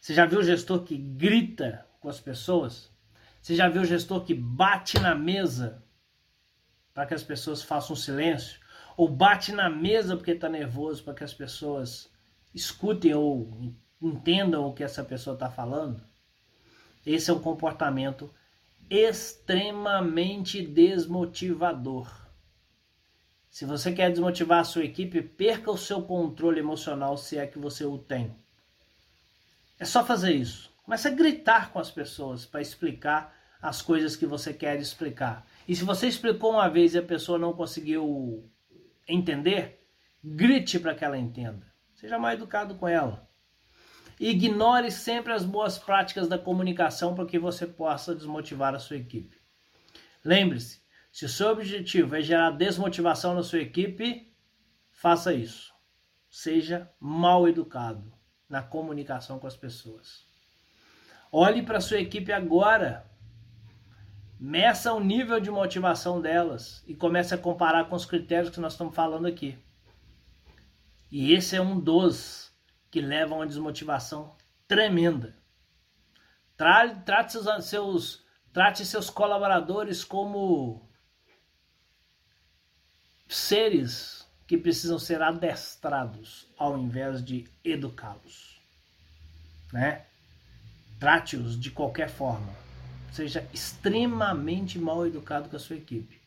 Você 0.00 0.14
já 0.14 0.24
viu 0.24 0.38
o 0.38 0.44
gestor 0.44 0.84
que 0.84 0.96
grita 0.96 1.84
com 2.00 2.08
as 2.08 2.20
pessoas? 2.20 2.88
Você 3.42 3.54
já 3.56 3.68
viu 3.68 3.82
o 3.82 3.84
gestor 3.84 4.24
que 4.24 4.32
bate 4.32 4.98
na 5.00 5.14
mesa 5.14 5.82
para 6.94 7.04
que 7.04 7.14
as 7.14 7.22
pessoas 7.22 7.62
façam 7.62 7.96
silêncio? 7.96 8.60
ou 8.98 9.08
bate 9.08 9.52
na 9.52 9.70
mesa 9.70 10.16
porque 10.16 10.32
está 10.32 10.48
nervoso 10.48 11.04
para 11.04 11.14
que 11.14 11.22
as 11.22 11.32
pessoas 11.32 12.10
escutem 12.52 13.14
ou 13.14 13.72
entendam 14.02 14.66
o 14.66 14.74
que 14.74 14.82
essa 14.82 15.04
pessoa 15.04 15.34
está 15.34 15.48
falando. 15.48 16.02
Esse 17.06 17.30
é 17.30 17.32
um 17.32 17.38
comportamento 17.38 18.28
extremamente 18.90 20.60
desmotivador. 20.66 22.10
Se 23.58 23.64
você 23.64 23.90
quer 23.90 24.08
desmotivar 24.08 24.60
a 24.60 24.64
sua 24.64 24.84
equipe, 24.84 25.20
perca 25.20 25.68
o 25.68 25.76
seu 25.76 26.00
controle 26.00 26.60
emocional 26.60 27.16
se 27.16 27.36
é 27.36 27.44
que 27.44 27.58
você 27.58 27.84
o 27.84 27.98
tem. 27.98 28.32
É 29.80 29.84
só 29.84 30.06
fazer 30.06 30.32
isso. 30.32 30.72
Comece 30.84 31.08
a 31.08 31.10
gritar 31.10 31.72
com 31.72 31.80
as 31.80 31.90
pessoas 31.90 32.46
para 32.46 32.60
explicar 32.60 33.36
as 33.60 33.82
coisas 33.82 34.14
que 34.14 34.24
você 34.26 34.54
quer 34.54 34.78
explicar. 34.78 35.44
E 35.66 35.74
se 35.74 35.82
você 35.82 36.06
explicou 36.06 36.52
uma 36.52 36.68
vez 36.68 36.94
e 36.94 36.98
a 36.98 37.02
pessoa 37.02 37.36
não 37.36 37.52
conseguiu 37.52 38.48
entender, 39.08 39.84
grite 40.22 40.78
para 40.78 40.94
que 40.94 41.04
ela 41.04 41.18
entenda. 41.18 41.66
Seja 41.96 42.16
mais 42.16 42.38
educado 42.38 42.76
com 42.76 42.86
ela. 42.86 43.28
Ignore 44.20 44.92
sempre 44.92 45.32
as 45.32 45.44
boas 45.44 45.76
práticas 45.76 46.28
da 46.28 46.38
comunicação 46.38 47.12
para 47.12 47.26
que 47.26 47.40
você 47.40 47.66
possa 47.66 48.14
desmotivar 48.14 48.76
a 48.76 48.78
sua 48.78 48.98
equipe. 48.98 49.36
Lembre-se, 50.24 50.80
se 51.10 51.24
o 51.24 51.28
seu 51.28 51.48
objetivo 51.48 52.16
é 52.16 52.22
gerar 52.22 52.50
desmotivação 52.50 53.34
na 53.34 53.42
sua 53.42 53.60
equipe, 53.60 54.32
faça 54.90 55.32
isso. 55.32 55.72
Seja 56.30 56.90
mal 57.00 57.48
educado 57.48 58.12
na 58.48 58.62
comunicação 58.62 59.38
com 59.38 59.46
as 59.46 59.56
pessoas. 59.56 60.26
Olhe 61.30 61.62
para 61.62 61.78
a 61.78 61.80
sua 61.80 61.98
equipe 61.98 62.32
agora 62.32 63.08
meça 64.38 64.92
o 64.92 65.00
nível 65.00 65.40
de 65.40 65.50
motivação 65.50 66.20
delas 66.20 66.84
e 66.86 66.94
comece 66.94 67.34
a 67.34 67.38
comparar 67.38 67.88
com 67.88 67.96
os 67.96 68.06
critérios 68.06 68.50
que 68.50 68.60
nós 68.60 68.72
estamos 68.72 68.94
falando 68.94 69.26
aqui. 69.26 69.58
E 71.10 71.32
esse 71.32 71.56
é 71.56 71.60
um 71.60 71.80
dos 71.80 72.52
que 72.90 73.00
levam 73.00 73.38
a 73.38 73.40
uma 73.40 73.46
desmotivação 73.46 74.36
tremenda. 74.66 75.36
Trate 76.56 77.32
seus, 77.32 77.64
seus, 77.64 78.24
trate 78.52 78.84
seus 78.84 79.10
colaboradores 79.10 80.04
como 80.04 80.87
seres 83.28 84.26
que 84.46 84.56
precisam 84.56 84.98
ser 84.98 85.20
adestrados 85.22 86.48
ao 86.56 86.78
invés 86.78 87.22
de 87.22 87.44
educá-los. 87.62 88.60
Né? 89.72 90.04
Trate-os 90.98 91.58
de 91.58 91.70
qualquer 91.70 92.08
forma 92.08 92.68
seja 93.12 93.48
extremamente 93.52 94.78
mal 94.78 95.06
educado 95.06 95.48
com 95.48 95.56
a 95.56 95.58
sua 95.58 95.76
equipe. 95.76 96.20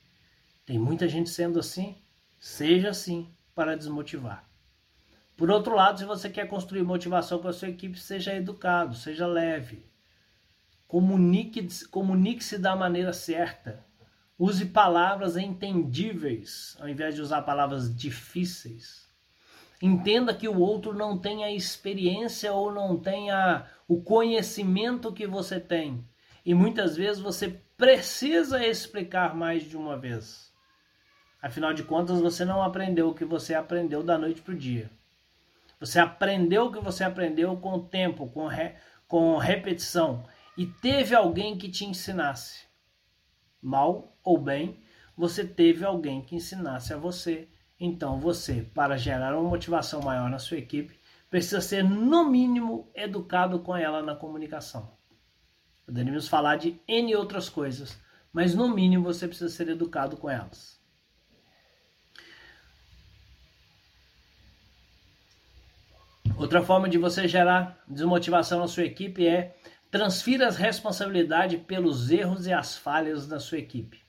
Tem 0.66 0.78
muita 0.78 1.08
gente 1.08 1.30
sendo 1.30 1.60
assim, 1.60 1.96
seja 2.40 2.90
assim 2.90 3.34
para 3.56 3.78
desmotivar. 3.78 4.44
Por 5.38 5.50
outro 5.50 5.76
lado, 5.76 6.00
se 6.00 6.06
você 6.06 6.30
quer 6.30 6.48
construir 6.48 6.84
motivação 6.84 7.40
com 7.40 7.48
a 7.48 7.54
sua 7.54 7.70
equipe, 7.70 7.98
seja 8.00 8.36
educado, 8.36 8.96
seja 8.96 9.26
leve. 9.26 9.86
Comunique-se 10.88 11.88
comunique 11.88 12.58
da 12.58 12.76
maneira 12.76 13.14
certa. 13.14 13.84
Use 14.44 14.66
palavras 14.66 15.38
entendíveis, 15.38 16.76
ao 16.80 16.90
invés 16.90 17.14
de 17.14 17.22
usar 17.22 17.44
palavras 17.44 17.96
difíceis. 17.96 19.08
Entenda 19.80 20.34
que 20.34 20.48
o 20.48 20.58
outro 20.58 20.96
não 20.96 21.16
tem 21.16 21.44
a 21.44 21.52
experiência 21.52 22.52
ou 22.52 22.74
não 22.74 22.98
tem 22.98 23.28
o 23.88 24.02
conhecimento 24.02 25.14
que 25.14 25.28
você 25.28 25.60
tem 25.60 26.04
e 26.44 26.56
muitas 26.56 26.96
vezes 26.96 27.22
você 27.22 27.50
precisa 27.78 28.66
explicar 28.66 29.36
mais 29.36 29.62
de 29.62 29.78
uma 29.78 29.96
vez. 29.96 30.52
Afinal 31.40 31.72
de 31.72 31.84
contas, 31.84 32.20
você 32.20 32.44
não 32.44 32.64
aprendeu 32.64 33.10
o 33.10 33.14
que 33.14 33.26
você 33.26 33.54
aprendeu 33.54 34.02
da 34.02 34.18
noite 34.18 34.42
para 34.42 34.56
o 34.56 34.58
dia. 34.58 34.90
Você 35.80 36.00
aprendeu 36.00 36.66
o 36.66 36.72
que 36.72 36.80
você 36.80 37.04
aprendeu 37.04 37.56
com 37.58 37.74
o 37.74 37.84
tempo, 37.84 38.28
com, 38.28 38.48
re, 38.48 38.74
com 39.08 39.38
repetição. 39.38 40.24
E 40.58 40.66
teve 40.66 41.14
alguém 41.14 41.56
que 41.60 41.70
te 41.70 41.86
ensinasse. 41.86 42.71
Mal 43.62 44.18
ou 44.24 44.38
bem, 44.38 44.80
você 45.16 45.46
teve 45.46 45.86
alguém 45.86 46.22
que 46.22 46.36
ensinasse 46.36 46.94
a 46.94 46.98
você. 46.98 47.48
Então 47.80 48.20
você, 48.20 48.62
para 48.74 48.98
gerar 48.98 49.38
uma 49.38 49.50
motivação 49.50 50.02
maior 50.02 50.30
na 50.30 50.40
sua 50.40 50.58
equipe, 50.58 51.00
precisa 51.30 51.62
ser, 51.62 51.84
no 51.84 52.30
mínimo, 52.30 52.90
educado 52.96 53.60
com 53.60 53.76
ela 53.76 54.02
na 54.02 54.16
comunicação. 54.16 54.92
Poderíamos 55.86 56.28
falar 56.28 56.58
de 56.58 56.80
N 56.88 57.16
outras 57.16 57.50
coisas, 57.50 58.00
mas 58.32 58.56
no 58.56 58.70
mínimo 58.70 59.04
você 59.04 59.28
precisa 59.28 59.50
ser 59.50 59.70
educado 59.70 60.18
com 60.18 60.30
elas. 60.30 60.80
Outra 66.38 66.64
forma 66.64 66.90
de 66.90 66.98
você 66.98 67.28
gerar 67.28 67.84
desmotivação 67.88 68.60
na 68.60 68.68
sua 68.68 68.84
equipe 68.84 69.28
é 69.28 69.56
transfira 69.92 70.48
as 70.48 70.56
responsabilidades 70.56 71.62
pelos 71.64 72.10
erros 72.10 72.48
e 72.48 72.54
as 72.54 72.78
falhas 72.78 73.28
da 73.28 73.40
sua 73.40 73.58
equipe. 73.58 74.02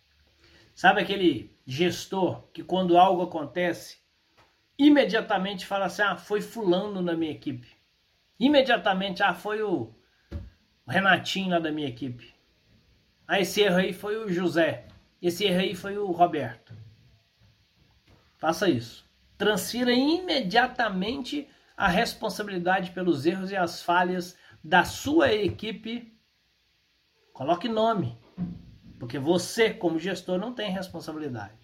Sabe 0.74 1.02
aquele 1.02 1.54
gestor 1.66 2.44
que 2.52 2.62
quando 2.62 2.96
algo 2.96 3.22
acontece, 3.22 3.98
imediatamente 4.78 5.66
fala 5.66 5.86
assim: 5.86 6.02
"Ah, 6.02 6.16
foi 6.16 6.40
fulano 6.40 7.02
na 7.02 7.14
minha 7.14 7.32
equipe". 7.32 7.68
Imediatamente, 8.38 9.22
ah, 9.22 9.34
foi 9.34 9.60
o 9.62 9.92
Renatinho 10.86 11.50
lá 11.50 11.58
da 11.58 11.72
minha 11.72 11.88
equipe. 11.88 12.32
Ah, 13.26 13.40
esse 13.40 13.60
erro 13.60 13.76
aí 13.76 13.92
foi 13.92 14.16
o 14.16 14.32
José. 14.32 14.86
Esse 15.20 15.44
erro 15.44 15.60
aí 15.60 15.74
foi 15.74 15.98
o 15.98 16.10
Roberto. 16.10 16.76
Faça 18.36 18.68
isso. 18.68 19.04
Transfira 19.38 19.92
imediatamente 19.92 21.48
a 21.76 21.88
responsabilidade 21.88 22.90
pelos 22.90 23.24
erros 23.24 23.50
e 23.50 23.56
as 23.56 23.82
falhas 23.82 24.36
da 24.62 24.84
sua 24.84 25.32
equipe. 25.32 26.12
Coloque 27.32 27.68
nome, 27.68 28.18
porque 28.98 29.18
você, 29.18 29.70
como 29.70 29.98
gestor, 29.98 30.38
não 30.38 30.54
tem 30.54 30.70
responsabilidade. 30.70 31.62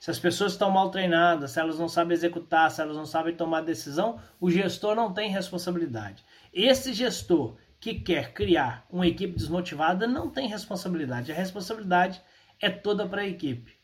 Se 0.00 0.10
as 0.10 0.18
pessoas 0.18 0.52
estão 0.52 0.68
mal 0.68 0.90
treinadas, 0.90 1.52
se 1.52 1.60
elas 1.60 1.78
não 1.78 1.88
sabem 1.88 2.14
executar, 2.14 2.70
se 2.70 2.80
elas 2.80 2.96
não 2.96 3.06
sabem 3.06 3.36
tomar 3.36 3.60
decisão, 3.60 4.20
o 4.40 4.50
gestor 4.50 4.96
não 4.96 5.12
tem 5.12 5.30
responsabilidade. 5.30 6.24
Esse 6.52 6.92
gestor 6.92 7.56
que 7.78 7.94
quer 7.94 8.32
criar 8.32 8.84
uma 8.90 9.06
equipe 9.06 9.34
desmotivada 9.34 10.06
não 10.08 10.28
tem 10.28 10.48
responsabilidade. 10.48 11.30
A 11.30 11.34
responsabilidade 11.34 12.20
é 12.60 12.68
toda 12.68 13.06
para 13.06 13.22
a 13.22 13.28
equipe. 13.28 13.76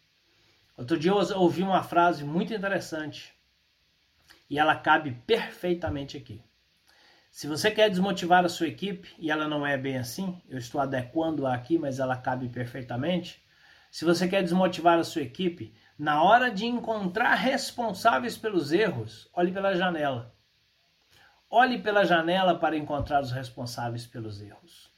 Outro 0.76 0.98
dia 0.98 1.12
eu 1.12 1.38
ouvi 1.40 1.62
uma 1.62 1.82
frase 1.82 2.24
muito 2.24 2.52
interessante 2.52 3.32
e 4.50 4.58
ela 4.58 4.74
cabe 4.74 5.12
perfeitamente 5.26 6.16
aqui. 6.16 6.42
Se 7.38 7.46
você 7.46 7.70
quer 7.70 7.88
desmotivar 7.88 8.44
a 8.44 8.48
sua 8.48 8.66
equipe, 8.66 9.14
e 9.16 9.30
ela 9.30 9.46
não 9.46 9.64
é 9.64 9.78
bem 9.78 9.96
assim, 9.96 10.42
eu 10.48 10.58
estou 10.58 10.80
adequando-a 10.80 11.54
aqui, 11.54 11.78
mas 11.78 12.00
ela 12.00 12.16
cabe 12.16 12.48
perfeitamente. 12.48 13.40
Se 13.92 14.04
você 14.04 14.26
quer 14.26 14.42
desmotivar 14.42 14.98
a 14.98 15.04
sua 15.04 15.22
equipe, 15.22 15.72
na 15.96 16.20
hora 16.20 16.50
de 16.50 16.66
encontrar 16.66 17.32
responsáveis 17.36 18.36
pelos 18.36 18.72
erros, 18.72 19.30
olhe 19.32 19.52
pela 19.52 19.72
janela. 19.76 20.34
Olhe 21.48 21.78
pela 21.78 22.04
janela 22.04 22.58
para 22.58 22.76
encontrar 22.76 23.22
os 23.22 23.30
responsáveis 23.30 24.04
pelos 24.04 24.42
erros. 24.42 24.90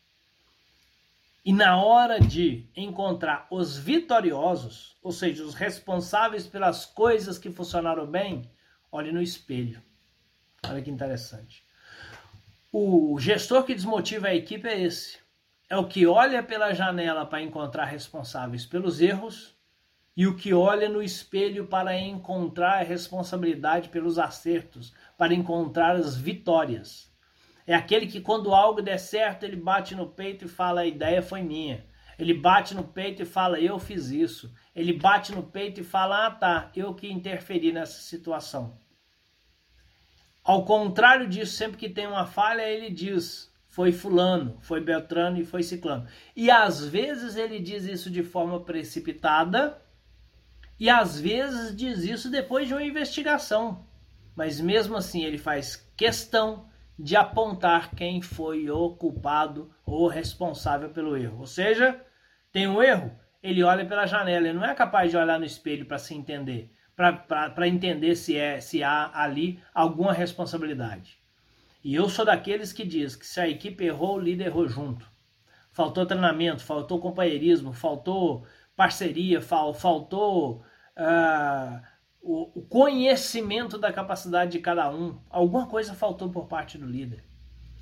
E 1.44 1.52
na 1.52 1.76
hora 1.76 2.18
de 2.18 2.66
encontrar 2.74 3.46
os 3.50 3.76
vitoriosos, 3.76 4.96
ou 5.02 5.12
seja, 5.12 5.44
os 5.44 5.52
responsáveis 5.52 6.46
pelas 6.46 6.86
coisas 6.86 7.36
que 7.36 7.50
funcionaram 7.50 8.06
bem, 8.06 8.50
olhe 8.90 9.12
no 9.12 9.20
espelho. 9.20 9.82
Olha 10.66 10.80
que 10.80 10.90
interessante. 10.90 11.68
O 12.72 13.18
gestor 13.18 13.64
que 13.64 13.74
desmotiva 13.74 14.28
a 14.28 14.34
equipe 14.34 14.68
é 14.68 14.80
esse. 14.80 15.18
É 15.68 15.76
o 15.76 15.88
que 15.88 16.06
olha 16.06 16.40
pela 16.40 16.72
janela 16.72 17.26
para 17.26 17.42
encontrar 17.42 17.86
responsáveis 17.86 18.64
pelos 18.64 19.00
erros 19.00 19.56
e 20.16 20.24
o 20.24 20.36
que 20.36 20.54
olha 20.54 20.88
no 20.88 21.02
espelho 21.02 21.66
para 21.66 21.98
encontrar 21.98 22.78
a 22.78 22.84
responsabilidade 22.84 23.88
pelos 23.88 24.20
acertos, 24.20 24.94
para 25.18 25.34
encontrar 25.34 25.96
as 25.96 26.16
vitórias. 26.16 27.12
É 27.66 27.74
aquele 27.74 28.06
que, 28.06 28.20
quando 28.20 28.54
algo 28.54 28.80
der 28.80 28.98
certo, 28.98 29.42
ele 29.42 29.56
bate 29.56 29.96
no 29.96 30.06
peito 30.06 30.44
e 30.44 30.48
fala: 30.48 30.82
a 30.82 30.86
ideia 30.86 31.20
foi 31.20 31.42
minha. 31.42 31.84
Ele 32.16 32.34
bate 32.34 32.72
no 32.72 32.84
peito 32.84 33.22
e 33.22 33.26
fala: 33.26 33.58
eu 33.58 33.80
fiz 33.80 34.10
isso. 34.10 34.54
Ele 34.76 34.92
bate 34.92 35.32
no 35.32 35.42
peito 35.42 35.80
e 35.80 35.84
fala: 35.84 36.26
ah, 36.26 36.30
tá, 36.30 36.70
eu 36.76 36.94
que 36.94 37.10
interferi 37.10 37.72
nessa 37.72 38.00
situação. 38.00 38.78
Ao 40.42 40.64
contrário 40.64 41.28
disso, 41.28 41.52
sempre 41.52 41.76
que 41.76 41.88
tem 41.88 42.06
uma 42.06 42.26
falha, 42.26 42.62
ele 42.62 42.90
diz: 42.90 43.52
foi 43.70 43.92
Fulano, 43.92 44.58
foi 44.60 44.80
Beltrano 44.80 45.38
e 45.38 45.44
foi 45.44 45.62
Ciclano. 45.62 46.06
E 46.34 46.50
às 46.50 46.84
vezes 46.84 47.36
ele 47.36 47.58
diz 47.60 47.84
isso 47.84 48.10
de 48.10 48.22
forma 48.22 48.60
precipitada 48.60 49.80
e 50.78 50.88
às 50.88 51.20
vezes 51.20 51.76
diz 51.76 52.02
isso 52.04 52.30
depois 52.30 52.66
de 52.66 52.74
uma 52.74 52.82
investigação. 52.82 53.86
Mas 54.34 54.60
mesmo 54.60 54.96
assim 54.96 55.24
ele 55.24 55.38
faz 55.38 55.76
questão 55.96 56.68
de 56.98 57.14
apontar 57.16 57.94
quem 57.94 58.20
foi 58.20 58.70
o 58.70 58.90
culpado 58.90 59.70
ou 59.86 60.08
responsável 60.08 60.90
pelo 60.90 61.16
erro. 61.16 61.40
Ou 61.40 61.46
seja, 61.46 62.00
tem 62.50 62.66
um 62.66 62.82
erro, 62.82 63.12
ele 63.42 63.62
olha 63.62 63.86
pela 63.86 64.06
janela, 64.06 64.48
ele 64.48 64.58
não 64.58 64.66
é 64.66 64.74
capaz 64.74 65.10
de 65.10 65.16
olhar 65.16 65.38
no 65.38 65.44
espelho 65.44 65.86
para 65.86 65.98
se 65.98 66.14
entender, 66.14 66.72
para 67.26 67.68
entender 67.68 68.14
se 68.14 68.36
é 68.36 68.60
se 68.60 68.82
há 68.82 69.10
ali 69.14 69.60
alguma 69.74 70.12
responsabilidade. 70.12 71.18
E 71.82 71.94
eu 71.94 72.08
sou 72.08 72.24
daqueles 72.24 72.72
que 72.72 72.84
diz 72.84 73.16
que 73.16 73.26
se 73.26 73.40
a 73.40 73.48
equipe 73.48 73.84
errou, 73.84 74.16
o 74.16 74.20
líder 74.20 74.46
errou 74.46 74.68
junto. 74.68 75.10
Faltou 75.72 76.04
treinamento, 76.04 76.62
faltou 76.62 77.00
companheirismo, 77.00 77.72
faltou 77.72 78.44
parceria, 78.76 79.40
fal, 79.40 79.72
faltou 79.72 80.62
uh, 80.96 81.80
o, 82.20 82.60
o 82.60 82.62
conhecimento 82.62 83.78
da 83.78 83.92
capacidade 83.92 84.52
de 84.52 84.58
cada 84.58 84.90
um. 84.90 85.18
Alguma 85.30 85.66
coisa 85.66 85.94
faltou 85.94 86.30
por 86.30 86.46
parte 86.46 86.76
do 86.76 86.86
líder. 86.86 87.24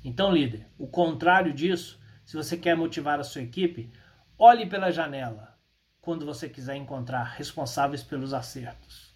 Então, 0.03 0.31
líder, 0.31 0.65
o 0.77 0.87
contrário 0.87 1.53
disso, 1.53 1.99
se 2.25 2.37
você 2.37 2.55
quer 2.55 2.75
motivar 2.75 3.19
a 3.19 3.23
sua 3.23 3.41
equipe, 3.41 3.91
olhe 4.37 4.65
pela 4.65 4.91
janela 4.91 5.57
quando 5.99 6.25
você 6.25 6.47
quiser 6.47 6.75
encontrar 6.75 7.23
responsáveis 7.23 8.01
pelos 8.01 8.33
acertos. 8.33 9.08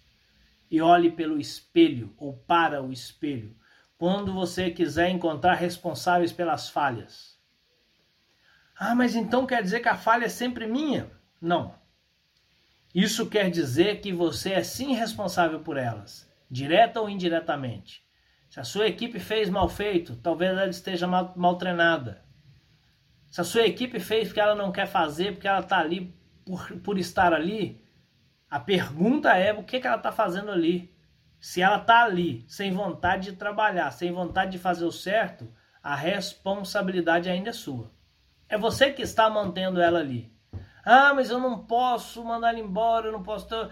E 0.74 0.80
olhe 0.80 1.08
pelo 1.08 1.38
espelho 1.38 2.12
ou 2.16 2.36
para 2.36 2.82
o 2.82 2.92
espelho 2.92 3.54
quando 3.96 4.34
você 4.34 4.72
quiser 4.72 5.08
encontrar 5.08 5.54
responsáveis 5.54 6.32
pelas 6.32 6.68
falhas. 6.68 7.38
Ah, 8.76 8.92
mas 8.92 9.14
então 9.14 9.46
quer 9.46 9.62
dizer 9.62 9.78
que 9.78 9.88
a 9.88 9.96
falha 9.96 10.24
é 10.24 10.28
sempre 10.28 10.66
minha? 10.66 11.08
Não. 11.40 11.76
Isso 12.92 13.30
quer 13.30 13.52
dizer 13.52 14.00
que 14.00 14.12
você 14.12 14.54
é 14.54 14.64
sim 14.64 14.94
responsável 14.94 15.60
por 15.60 15.76
elas, 15.76 16.28
direta 16.50 17.00
ou 17.00 17.08
indiretamente. 17.08 18.04
Se 18.50 18.58
a 18.58 18.64
sua 18.64 18.88
equipe 18.88 19.20
fez 19.20 19.48
mal 19.48 19.68
feito, 19.68 20.16
talvez 20.16 20.50
ela 20.50 20.66
esteja 20.66 21.06
mal, 21.06 21.32
mal 21.36 21.56
treinada. 21.56 22.24
Se 23.30 23.40
a 23.40 23.44
sua 23.44 23.64
equipe 23.64 24.00
fez 24.00 24.26
porque 24.26 24.40
ela 24.40 24.56
não 24.56 24.72
quer 24.72 24.88
fazer, 24.88 25.34
porque 25.34 25.46
ela 25.46 25.60
está 25.60 25.78
ali 25.78 26.12
por, 26.44 26.80
por 26.80 26.98
estar 26.98 27.32
ali, 27.32 27.83
a 28.54 28.60
pergunta 28.60 29.36
é 29.36 29.52
o 29.52 29.64
que, 29.64 29.80
que 29.80 29.86
ela 29.88 29.96
está 29.96 30.12
fazendo 30.12 30.52
ali. 30.52 30.94
Se 31.40 31.60
ela 31.60 31.78
está 31.78 32.04
ali 32.04 32.44
sem 32.46 32.72
vontade 32.72 33.32
de 33.32 33.36
trabalhar, 33.36 33.90
sem 33.90 34.12
vontade 34.12 34.52
de 34.52 34.58
fazer 34.60 34.84
o 34.84 34.92
certo, 34.92 35.52
a 35.82 35.96
responsabilidade 35.96 37.28
ainda 37.28 37.50
é 37.50 37.52
sua. 37.52 37.90
É 38.48 38.56
você 38.56 38.92
que 38.92 39.02
está 39.02 39.28
mantendo 39.28 39.80
ela 39.80 39.98
ali. 39.98 40.32
Ah, 40.84 41.12
mas 41.12 41.30
eu 41.30 41.40
não 41.40 41.66
posso 41.66 42.24
mandar 42.24 42.52
ele 42.52 42.60
embora, 42.60 43.08
eu 43.08 43.12
não 43.12 43.24
posso. 43.24 43.48
Ter... 43.48 43.70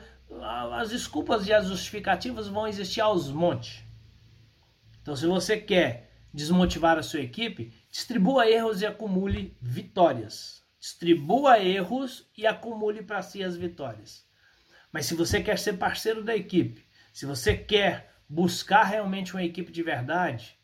As 0.72 0.90
desculpas 0.90 1.46
e 1.46 1.52
as 1.52 1.68
justificativas 1.68 2.48
vão 2.48 2.66
existir 2.66 3.02
aos 3.02 3.30
montes. 3.30 3.84
Então, 5.00 5.14
se 5.14 5.28
você 5.28 5.56
quer 5.56 6.10
desmotivar 6.34 6.98
a 6.98 7.04
sua 7.04 7.20
equipe, 7.20 7.72
distribua 7.88 8.50
erros 8.50 8.82
e 8.82 8.86
acumule 8.86 9.56
vitórias. 9.62 10.60
Distribua 10.80 11.60
erros 11.60 12.28
e 12.36 12.48
acumule 12.48 13.04
para 13.04 13.22
si 13.22 13.44
as 13.44 13.56
vitórias. 13.56 14.31
Mas 14.92 15.06
se 15.06 15.14
você 15.14 15.42
quer 15.42 15.58
ser 15.58 15.78
parceiro 15.78 16.22
da 16.22 16.36
equipe, 16.36 16.86
se 17.12 17.24
você 17.24 17.56
quer 17.56 18.14
buscar 18.28 18.84
realmente 18.84 19.32
uma 19.32 19.42
equipe 19.42 19.72
de 19.72 19.82
verdade, 19.82 20.58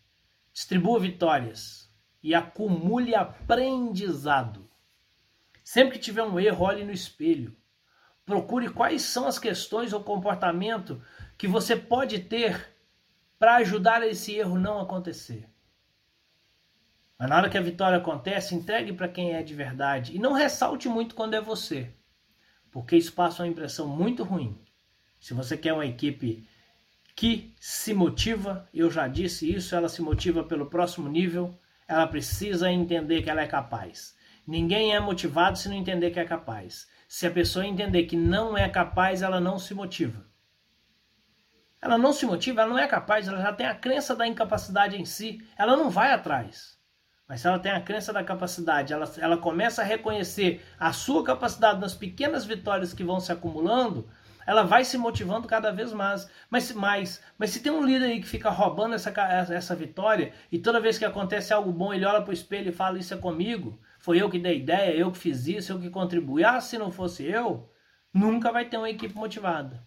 distribua 0.52 1.00
vitórias 1.00 1.90
e 2.22 2.34
acumule 2.34 3.14
aprendizado. 3.14 4.68
Sempre 5.64 5.94
que 5.94 6.04
tiver 6.04 6.22
um 6.22 6.38
erro, 6.38 6.64
olhe 6.64 6.84
no 6.84 6.92
espelho. 6.92 7.56
Procure 8.24 8.68
quais 8.70 9.02
são 9.02 9.26
as 9.26 9.38
questões 9.38 9.92
ou 9.92 10.02
comportamento 10.02 11.02
que 11.36 11.48
você 11.48 11.74
pode 11.74 12.18
ter 12.20 12.74
para 13.38 13.56
ajudar 13.56 14.02
esse 14.06 14.34
erro 14.34 14.58
não 14.58 14.80
acontecer. 14.80 15.48
Mas 17.18 17.28
na 17.28 17.36
hora 17.36 17.48
que 17.48 17.58
a 17.58 17.62
vitória 17.62 17.98
acontece, 17.98 18.54
entregue 18.54 18.92
para 18.92 19.08
quem 19.08 19.32
é 19.32 19.42
de 19.42 19.54
verdade 19.54 20.14
e 20.14 20.18
não 20.18 20.32
ressalte 20.32 20.88
muito 20.88 21.14
quando 21.14 21.34
é 21.34 21.40
você, 21.40 21.92
porque 22.78 22.94
isso 22.94 23.12
passa 23.12 23.42
uma 23.42 23.48
impressão 23.48 23.88
muito 23.88 24.22
ruim. 24.22 24.56
Se 25.18 25.34
você 25.34 25.56
quer 25.56 25.72
uma 25.72 25.84
equipe 25.84 26.46
que 27.16 27.52
se 27.58 27.92
motiva, 27.92 28.68
eu 28.72 28.88
já 28.88 29.08
disse 29.08 29.52
isso, 29.52 29.74
ela 29.74 29.88
se 29.88 30.00
motiva 30.00 30.44
pelo 30.44 30.66
próximo 30.66 31.08
nível, 31.08 31.58
ela 31.88 32.06
precisa 32.06 32.70
entender 32.70 33.22
que 33.22 33.28
ela 33.28 33.42
é 33.42 33.48
capaz. 33.48 34.16
Ninguém 34.46 34.94
é 34.94 35.00
motivado 35.00 35.58
se 35.58 35.68
não 35.68 35.74
entender 35.74 36.12
que 36.12 36.20
é 36.20 36.24
capaz. 36.24 36.88
Se 37.08 37.26
a 37.26 37.32
pessoa 37.32 37.66
entender 37.66 38.04
que 38.04 38.16
não 38.16 38.56
é 38.56 38.68
capaz, 38.68 39.22
ela 39.22 39.40
não 39.40 39.58
se 39.58 39.74
motiva. 39.74 40.24
Ela 41.82 41.98
não 41.98 42.12
se 42.12 42.26
motiva, 42.26 42.62
ela 42.62 42.70
não 42.70 42.78
é 42.78 42.86
capaz, 42.86 43.26
ela 43.26 43.42
já 43.42 43.52
tem 43.52 43.66
a 43.66 43.74
crença 43.74 44.14
da 44.14 44.24
incapacidade 44.24 44.96
em 44.96 45.04
si, 45.04 45.44
ela 45.56 45.76
não 45.76 45.90
vai 45.90 46.12
atrás. 46.12 46.77
Mas 47.28 47.42
se 47.42 47.46
ela 47.46 47.58
tem 47.58 47.70
a 47.70 47.80
crença 47.80 48.10
da 48.10 48.24
capacidade, 48.24 48.92
ela, 48.92 49.12
ela 49.18 49.36
começa 49.36 49.82
a 49.82 49.84
reconhecer 49.84 50.64
a 50.80 50.94
sua 50.94 51.22
capacidade 51.22 51.78
nas 51.78 51.94
pequenas 51.94 52.46
vitórias 52.46 52.94
que 52.94 53.04
vão 53.04 53.20
se 53.20 53.30
acumulando, 53.30 54.08
ela 54.46 54.62
vai 54.62 54.82
se 54.82 54.96
motivando 54.96 55.46
cada 55.46 55.70
vez 55.70 55.92
mais. 55.92 56.26
Mas, 56.48 56.72
mais, 56.72 57.22
mas 57.36 57.50
se 57.50 57.60
tem 57.60 57.70
um 57.70 57.84
líder 57.84 58.06
aí 58.06 58.20
que 58.22 58.26
fica 58.26 58.48
roubando 58.48 58.94
essa, 58.94 59.10
essa 59.50 59.76
vitória 59.76 60.32
e 60.50 60.58
toda 60.58 60.80
vez 60.80 60.96
que 60.96 61.04
acontece 61.04 61.52
algo 61.52 61.70
bom 61.70 61.92
ele 61.92 62.06
olha 62.06 62.22
para 62.22 62.30
o 62.30 62.34
espelho 62.34 62.70
e 62.70 62.72
fala 62.72 62.98
isso 62.98 63.12
é 63.12 63.18
comigo, 63.18 63.78
foi 63.98 64.22
eu 64.22 64.30
que 64.30 64.38
dei 64.38 64.56
ideia, 64.56 64.96
eu 64.96 65.12
que 65.12 65.18
fiz 65.18 65.46
isso, 65.46 65.70
eu 65.70 65.78
que 65.78 65.90
contribuí. 65.90 66.44
Ah, 66.44 66.62
se 66.62 66.78
não 66.78 66.90
fosse 66.90 67.24
eu, 67.24 67.70
nunca 68.12 68.50
vai 68.50 68.64
ter 68.64 68.78
uma 68.78 68.88
equipe 68.88 69.14
motivada. 69.14 69.86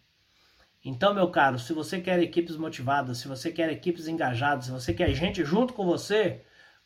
Então, 0.86 1.12
meu 1.12 1.28
caro, 1.32 1.58
se 1.58 1.74
você 1.74 2.00
quer 2.00 2.20
equipes 2.20 2.56
motivadas, 2.56 3.18
se 3.18 3.28
você 3.28 3.52
quer 3.52 3.72
equipes 3.72 4.08
engajadas, 4.08 4.66
se 4.66 4.72
você 4.72 4.94
quer 4.94 5.12
gente 5.14 5.44
junto 5.44 5.74
com 5.74 5.86
você, 5.86 6.42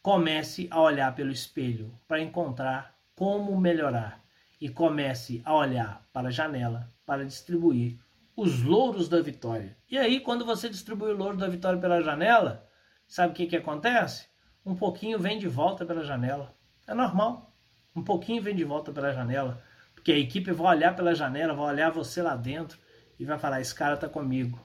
comece 0.05 0.67
a 0.69 0.79
olhar 0.79 1.15
pelo 1.15 1.31
espelho 1.31 1.91
para 2.07 2.21
encontrar 2.21 2.95
como 3.15 3.59
melhorar 3.59 4.23
e 4.61 4.69
comece 4.69 5.41
a 5.43 5.55
olhar 5.55 6.07
para 6.13 6.27
a 6.27 6.31
janela 6.31 6.93
para 7.03 7.25
distribuir 7.25 7.97
os 8.35 8.61
louros 8.61 9.09
da 9.09 9.19
vitória. 9.19 9.75
E 9.89 9.97
aí, 9.97 10.19
quando 10.19 10.45
você 10.45 10.69
distribui 10.69 11.11
o 11.11 11.17
louro 11.17 11.37
da 11.37 11.47
vitória 11.47 11.79
pela 11.79 12.03
janela, 12.03 12.69
sabe 13.07 13.33
o 13.33 13.35
que, 13.35 13.47
que 13.47 13.55
acontece? 13.55 14.27
Um 14.63 14.75
pouquinho 14.75 15.17
vem 15.17 15.39
de 15.39 15.47
volta 15.47 15.83
pela 15.83 16.03
janela. 16.03 16.55
É 16.87 16.93
normal. 16.93 17.51
Um 17.95 18.03
pouquinho 18.03 18.43
vem 18.43 18.55
de 18.55 18.63
volta 18.63 18.91
pela 18.91 19.11
janela. 19.11 19.59
Porque 19.95 20.11
a 20.11 20.19
equipe 20.19 20.51
vai 20.51 20.77
olhar 20.77 20.95
pela 20.95 21.15
janela, 21.15 21.55
vai 21.55 21.65
olhar 21.73 21.89
você 21.89 22.21
lá 22.21 22.35
dentro 22.35 22.77
e 23.17 23.25
vai 23.25 23.39
falar: 23.39 23.59
esse 23.59 23.73
cara 23.73 23.95
está 23.95 24.07
comigo. 24.07 24.63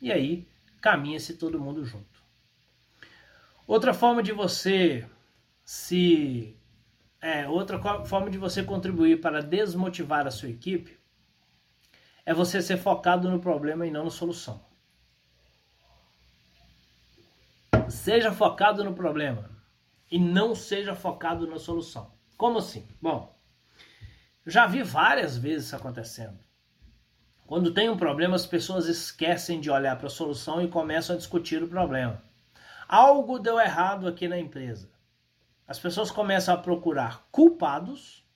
E 0.00 0.10
aí, 0.10 0.48
caminha-se 0.80 1.34
todo 1.34 1.60
mundo 1.60 1.84
junto. 1.84 2.19
Outra 3.70 3.94
forma 3.94 4.20
de 4.20 4.32
você 4.32 5.08
se. 5.62 6.56
É, 7.20 7.46
outra 7.46 7.78
forma 8.04 8.28
de 8.28 8.36
você 8.36 8.64
contribuir 8.64 9.20
para 9.20 9.40
desmotivar 9.40 10.26
a 10.26 10.30
sua 10.32 10.48
equipe 10.48 10.98
é 12.26 12.34
você 12.34 12.60
ser 12.60 12.78
focado 12.78 13.30
no 13.30 13.38
problema 13.38 13.86
e 13.86 13.90
não 13.92 14.02
na 14.02 14.10
solução. 14.10 14.60
Seja 17.88 18.32
focado 18.32 18.82
no 18.82 18.92
problema 18.92 19.48
e 20.10 20.18
não 20.18 20.52
seja 20.52 20.96
focado 20.96 21.46
na 21.46 21.60
solução. 21.60 22.12
Como 22.36 22.58
assim? 22.58 22.88
Bom, 23.00 23.32
já 24.44 24.66
vi 24.66 24.82
várias 24.82 25.38
vezes 25.38 25.66
isso 25.66 25.76
acontecendo. 25.76 26.40
Quando 27.46 27.72
tem 27.72 27.88
um 27.88 27.96
problema, 27.96 28.34
as 28.34 28.46
pessoas 28.46 28.88
esquecem 28.88 29.60
de 29.60 29.70
olhar 29.70 29.96
para 29.96 30.08
a 30.08 30.10
solução 30.10 30.60
e 30.60 30.66
começam 30.66 31.14
a 31.14 31.18
discutir 31.18 31.62
o 31.62 31.68
problema. 31.68 32.29
Algo 32.92 33.38
deu 33.38 33.60
errado 33.60 34.08
aqui 34.08 34.26
na 34.26 34.36
empresa. 34.36 34.90
As 35.64 35.78
pessoas 35.78 36.10
começam 36.10 36.52
a 36.52 36.58
procurar 36.58 37.24
culpados 37.30 38.26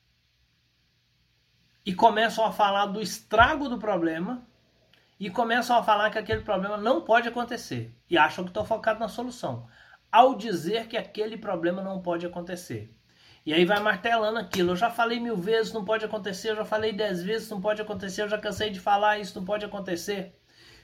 e 1.84 1.92
começam 1.92 2.44
a 2.44 2.52
falar 2.52 2.86
do 2.86 3.00
estrago 3.00 3.68
do 3.68 3.78
problema 3.78 4.46
e 5.18 5.28
começam 5.28 5.76
a 5.76 5.82
falar 5.82 6.08
que 6.10 6.20
aquele 6.20 6.42
problema 6.42 6.76
não 6.76 7.00
pode 7.00 7.26
acontecer 7.26 7.92
e 8.08 8.16
acham 8.16 8.44
que 8.44 8.50
estão 8.50 8.64
focados 8.64 9.00
na 9.00 9.08
solução, 9.08 9.66
ao 10.12 10.36
dizer 10.36 10.86
que 10.86 10.96
aquele 10.96 11.36
problema 11.36 11.82
não 11.82 12.00
pode 12.00 12.24
acontecer. 12.24 12.96
E 13.44 13.52
aí 13.52 13.64
vai 13.64 13.80
martelando 13.80 14.38
aquilo. 14.38 14.70
Eu 14.70 14.76
já 14.76 14.88
falei 14.88 15.18
mil 15.18 15.36
vezes, 15.36 15.72
não 15.72 15.84
pode 15.84 16.04
acontecer. 16.04 16.50
Eu 16.50 16.56
já 16.56 16.64
falei 16.64 16.92
dez 16.92 17.20
vezes, 17.20 17.50
não 17.50 17.60
pode 17.60 17.82
acontecer. 17.82 18.22
Eu 18.22 18.28
já 18.28 18.38
cansei 18.38 18.70
de 18.70 18.78
falar, 18.78 19.18
isso 19.18 19.36
não 19.36 19.44
pode 19.44 19.64
acontecer. 19.64 20.32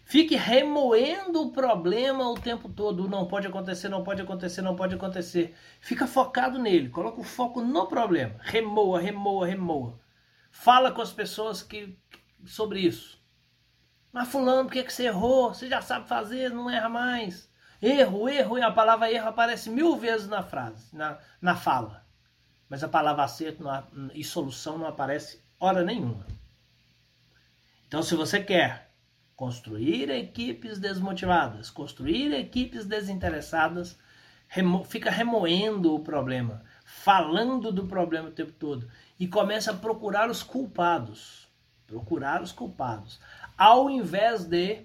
Fique 0.05 0.35
remoendo 0.35 1.43
o 1.43 1.53
problema 1.53 2.29
o 2.29 2.35
tempo 2.35 2.69
todo. 2.69 3.09
Não 3.09 3.27
pode 3.27 3.47
acontecer, 3.47 3.89
não 3.89 4.03
pode 4.03 4.23
acontecer, 4.23 4.63
não 4.63 4.75
pode 4.75 4.95
acontecer. 4.95 5.55
Fica 5.81 6.07
focado 6.07 6.59
nele. 6.59 6.89
Coloca 6.89 7.21
o 7.21 7.25
foco 7.25 7.61
no 7.61 7.87
problema. 7.87 8.35
Remoa, 8.41 9.01
remoa, 9.01 9.47
remoa. 9.47 10.01
Fala 10.51 10.91
com 10.91 11.01
as 11.01 11.13
pessoas 11.13 11.63
que, 11.63 11.97
sobre 12.45 12.81
isso. 12.81 13.21
Mas 14.13 14.29
fulano, 14.29 14.65
por 14.65 14.73
que, 14.73 14.83
que 14.83 14.93
você 14.93 15.07
errou? 15.07 15.55
Você 15.55 15.69
já 15.69 15.81
sabe 15.81 16.09
fazer, 16.09 16.51
não 16.51 16.69
erra 16.69 16.89
mais. 16.89 17.49
Erro, 17.81 18.29
erro, 18.29 18.59
e 18.59 18.63
a 18.63 18.71
palavra 18.71 19.11
erro 19.11 19.29
aparece 19.29 19.71
mil 19.71 19.97
vezes 19.97 20.29
na 20.29 20.43
frase, 20.43 20.95
na, 20.95 21.19
na 21.41 21.55
fala. 21.55 22.05
Mas 22.69 22.85
a 22.85 22.89
palavra 22.89 23.25
acerto 23.25 23.65
e 24.13 24.23
solução 24.23 24.77
não 24.77 24.87
aparece 24.87 25.43
hora 25.59 25.83
nenhuma. 25.83 26.27
Então, 27.87 28.03
se 28.03 28.15
você 28.15 28.43
quer 28.43 28.90
construir 29.41 30.11
equipes 30.11 30.79
desmotivadas, 30.79 31.71
construir 31.71 32.31
equipes 32.35 32.85
desinteressadas, 32.85 33.99
remo, 34.47 34.85
fica 34.85 35.11
remoendo 35.11 35.95
o 35.95 36.01
problema, 36.01 36.63
falando 36.85 37.73
do 37.73 37.87
problema 37.87 38.29
o 38.29 38.33
tempo 38.33 38.53
todo 38.53 38.87
e 39.19 39.27
começa 39.27 39.71
a 39.71 39.77
procurar 39.77 40.29
os 40.29 40.43
culpados. 40.43 41.49
Procurar 41.87 42.43
os 42.43 42.53
culpados. 42.53 43.19
Ao 43.57 43.89
invés 43.89 44.45
de, 44.45 44.83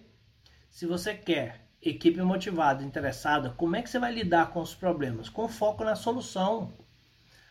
se 0.69 0.85
você 0.85 1.13
quer 1.13 1.67
equipe 1.81 2.21
motivada, 2.21 2.81
interessada, 2.81 3.49
como 3.57 3.75
é 3.75 3.81
que 3.81 3.89
você 3.89 3.99
vai 3.99 4.13
lidar 4.13 4.51
com 4.51 4.61
os 4.61 4.73
problemas? 4.73 5.27
Com 5.27 5.49
foco 5.49 5.83
na 5.83 5.97
solução. 5.97 6.71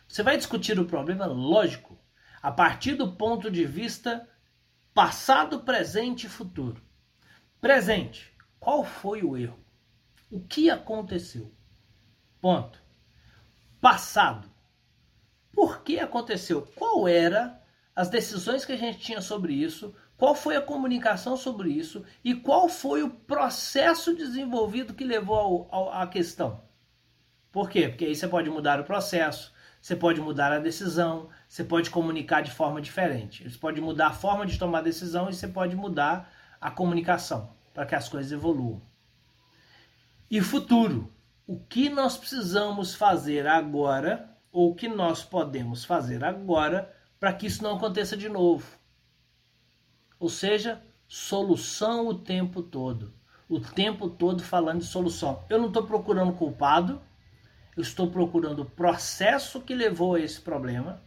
Você 0.08 0.22
vai 0.22 0.38
discutir 0.38 0.80
o 0.80 0.86
problema, 0.86 1.26
lógico, 1.26 1.98
a 2.42 2.50
partir 2.50 2.94
do 2.94 3.12
ponto 3.12 3.50
de 3.50 3.66
vista 3.66 4.26
passado, 4.94 5.60
presente 5.60 6.26
e 6.26 6.30
futuro. 6.30 6.82
Presente, 7.64 8.30
qual 8.60 8.84
foi 8.84 9.22
o 9.22 9.38
erro? 9.38 9.58
O 10.30 10.38
que 10.38 10.68
aconteceu? 10.68 11.50
Ponto. 12.38 12.78
Passado, 13.80 14.50
por 15.50 15.82
que 15.82 15.98
aconteceu? 15.98 16.68
Qual 16.76 17.08
era 17.08 17.58
as 17.96 18.10
decisões 18.10 18.66
que 18.66 18.72
a 18.72 18.76
gente 18.76 18.98
tinha 18.98 19.22
sobre 19.22 19.54
isso? 19.54 19.94
Qual 20.14 20.34
foi 20.34 20.56
a 20.56 20.60
comunicação 20.60 21.38
sobre 21.38 21.70
isso? 21.70 22.04
E 22.22 22.34
qual 22.34 22.68
foi 22.68 23.02
o 23.02 23.08
processo 23.08 24.14
desenvolvido 24.14 24.92
que 24.92 25.02
levou 25.02 25.66
à 25.90 26.06
questão? 26.06 26.60
Por 27.50 27.70
quê? 27.70 27.88
Porque 27.88 28.04
aí 28.04 28.14
você 28.14 28.28
pode 28.28 28.50
mudar 28.50 28.78
o 28.78 28.84
processo, 28.84 29.54
você 29.80 29.96
pode 29.96 30.20
mudar 30.20 30.52
a 30.52 30.58
decisão, 30.58 31.30
você 31.48 31.64
pode 31.64 31.88
comunicar 31.88 32.42
de 32.42 32.50
forma 32.50 32.82
diferente. 32.82 33.48
Você 33.48 33.56
pode 33.56 33.80
mudar 33.80 34.08
a 34.08 34.12
forma 34.12 34.44
de 34.44 34.58
tomar 34.58 34.82
decisão 34.82 35.30
e 35.30 35.32
você 35.32 35.48
pode 35.48 35.74
mudar 35.74 36.30
a 36.64 36.70
comunicação 36.70 37.54
para 37.74 37.84
que 37.84 37.94
as 37.94 38.08
coisas 38.08 38.32
evoluam. 38.32 38.80
E 40.30 40.40
futuro. 40.40 41.12
O 41.46 41.60
que 41.60 41.90
nós 41.90 42.16
precisamos 42.16 42.94
fazer 42.94 43.46
agora 43.46 44.34
ou 44.50 44.70
o 44.70 44.74
que 44.74 44.88
nós 44.88 45.22
podemos 45.22 45.84
fazer 45.84 46.24
agora 46.24 46.90
para 47.20 47.34
que 47.34 47.46
isso 47.46 47.62
não 47.62 47.76
aconteça 47.76 48.16
de 48.16 48.30
novo. 48.30 48.78
Ou 50.18 50.30
seja, 50.30 50.82
solução 51.06 52.08
o 52.08 52.14
tempo 52.14 52.62
todo. 52.62 53.12
O 53.46 53.60
tempo 53.60 54.08
todo 54.08 54.42
falando 54.42 54.78
de 54.78 54.86
solução. 54.86 55.44
Eu 55.50 55.58
não 55.58 55.68
estou 55.68 55.86
procurando 55.86 56.32
culpado, 56.32 56.98
eu 57.76 57.82
estou 57.82 58.10
procurando 58.10 58.62
o 58.62 58.70
processo 58.70 59.60
que 59.60 59.74
levou 59.74 60.14
a 60.14 60.20
esse 60.20 60.40
problema. 60.40 61.02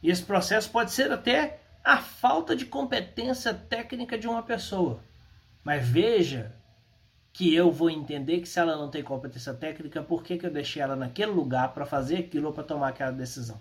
E 0.00 0.10
esse 0.10 0.22
processo 0.22 0.70
pode 0.70 0.92
ser 0.92 1.10
até 1.10 1.63
a 1.84 1.98
falta 1.98 2.56
de 2.56 2.64
competência 2.64 3.52
técnica 3.52 4.16
de 4.16 4.26
uma 4.26 4.42
pessoa. 4.42 5.00
Mas 5.62 5.86
veja 5.86 6.56
que 7.30 7.54
eu 7.54 7.70
vou 7.70 7.90
entender 7.90 8.40
que 8.40 8.48
se 8.48 8.58
ela 8.58 8.76
não 8.76 8.88
tem 8.88 9.02
competência 9.02 9.52
técnica, 9.52 10.02
por 10.02 10.22
que, 10.22 10.38
que 10.38 10.46
eu 10.46 10.52
deixei 10.52 10.80
ela 10.80 10.96
naquele 10.96 11.32
lugar 11.32 11.74
para 11.74 11.84
fazer 11.84 12.16
aquilo 12.16 12.46
ou 12.46 12.52
para 12.54 12.64
tomar 12.64 12.88
aquela 12.88 13.10
decisão? 13.10 13.60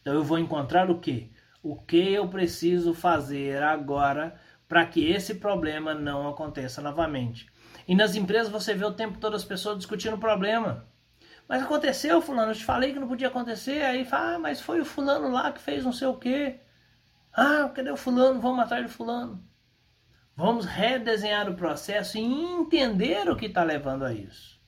Então 0.00 0.14
eu 0.14 0.24
vou 0.24 0.38
encontrar 0.38 0.90
o 0.90 0.98
que? 0.98 1.30
O 1.62 1.76
que 1.76 2.12
eu 2.14 2.26
preciso 2.28 2.94
fazer 2.94 3.62
agora 3.62 4.40
para 4.66 4.84
que 4.84 5.06
esse 5.06 5.36
problema 5.36 5.94
não 5.94 6.28
aconteça 6.28 6.82
novamente. 6.82 7.48
E 7.86 7.94
nas 7.94 8.16
empresas 8.16 8.50
você 8.50 8.74
vê 8.74 8.84
o 8.84 8.92
tempo 8.92 9.18
todo 9.18 9.36
as 9.36 9.44
pessoas 9.44 9.78
discutindo 9.78 10.14
o 10.14 10.20
problema. 10.20 10.86
Mas 11.48 11.62
aconteceu, 11.62 12.20
fulano, 12.20 12.52
eu 12.52 12.56
te 12.56 12.64
falei 12.64 12.92
que 12.92 12.98
não 12.98 13.08
podia 13.08 13.28
acontecer, 13.28 13.82
aí 13.82 14.04
fala, 14.04 14.34
ah, 14.34 14.38
mas 14.38 14.60
foi 14.60 14.80
o 14.80 14.84
fulano 14.84 15.30
lá 15.30 15.50
que 15.52 15.60
fez 15.60 15.84
não 15.84 15.92
sei 15.92 16.08
o 16.08 16.16
quê. 16.16 16.60
Ah, 17.40 17.68
cadê 17.68 17.88
o 17.88 17.96
fulano? 17.96 18.40
Vamos 18.40 18.58
atrás 18.58 18.82
do 18.82 18.90
fulano. 18.90 19.40
Vamos 20.34 20.66
redesenhar 20.66 21.48
o 21.48 21.54
processo 21.54 22.18
e 22.18 22.20
entender 22.20 23.30
o 23.30 23.36
que 23.36 23.46
está 23.46 23.62
levando 23.62 24.04
a 24.04 24.12
isso. 24.12 24.60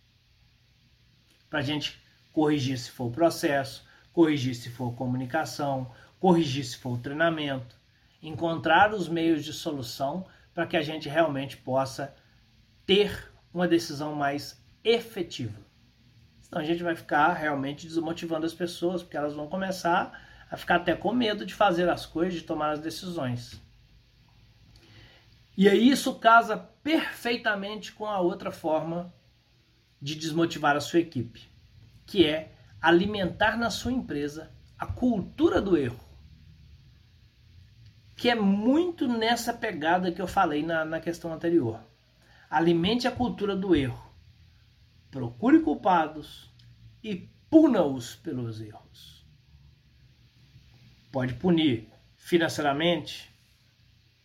Para 1.49 1.59
a 1.59 1.63
gente 1.63 2.01
corrigir 2.33 2.79
se 2.79 2.93
for 2.93 3.07
o 3.07 3.11
processo, 3.11 3.85
corrigir 4.13 4.55
se 4.55 4.71
for 4.71 4.95
comunicação, 4.95 5.91
corrigir 6.21 6.65
se 6.65 6.79
for 6.79 6.91
o 6.91 6.99
treinamento, 6.99 7.75
encontrar 8.23 8.95
os 8.95 9.09
meios 9.09 9.45
de 9.45 9.53
solução 9.53 10.25
para 10.55 10.65
que 10.65 10.77
a 10.77 10.83
gente 10.83 11.09
realmente 11.09 11.57
possa 11.57 12.15
ter 12.87 13.33
uma 13.53 13.67
decisão 13.67 14.15
mais 14.15 14.63
efetiva. 14.85 15.59
Senão 16.41 16.63
a 16.63 16.65
gente 16.65 16.85
vai 16.85 16.95
ficar 16.95 17.33
realmente 17.33 17.89
desmotivando 17.89 18.47
as 18.47 18.55
pessoas, 18.55 19.03
porque 19.03 19.17
elas 19.17 19.35
vão 19.35 19.49
começar 19.49 20.30
a 20.51 20.57
ficar 20.57 20.77
até 20.77 20.97
com 20.97 21.13
medo 21.13 21.47
de 21.47 21.55
fazer 21.55 21.89
as 21.89 22.05
coisas, 22.05 22.35
de 22.35 22.43
tomar 22.43 22.71
as 22.71 22.81
decisões. 22.81 23.63
E 25.57 25.69
aí 25.69 25.89
isso 25.89 26.15
casa 26.17 26.57
perfeitamente 26.57 27.93
com 27.93 28.07
a 28.07 28.19
outra 28.19 28.51
forma 28.51 29.13
de 30.01 30.15
desmotivar 30.15 30.77
a 30.77 30.81
sua 30.81 31.01
equipe, 31.01 31.49
que 32.07 32.27
é 32.27 32.53
alimentar 32.81 33.57
na 33.57 33.71
sua 33.71 33.93
empresa 33.93 34.51
a 34.79 34.87
cultura 34.87 35.61
do 35.61 35.77
erro. 35.77 36.01
Que 38.17 38.31
é 38.31 38.35
muito 38.35 39.07
nessa 39.07 39.53
pegada 39.53 40.11
que 40.11 40.21
eu 40.21 40.27
falei 40.27 40.63
na, 40.63 40.85
na 40.85 41.01
questão 41.01 41.33
anterior. 41.33 41.81
Alimente 42.51 43.07
a 43.07 43.13
cultura 43.13 43.55
do 43.55 43.75
erro. 43.77 44.11
Procure 45.11 45.61
culpados 45.61 46.51
e 47.03 47.29
puna-os 47.49 48.15
pelos 48.17 48.61
erros. 48.61 49.20
Pode 51.13 51.35
punir 51.35 51.89
financeiramente, 52.17 53.31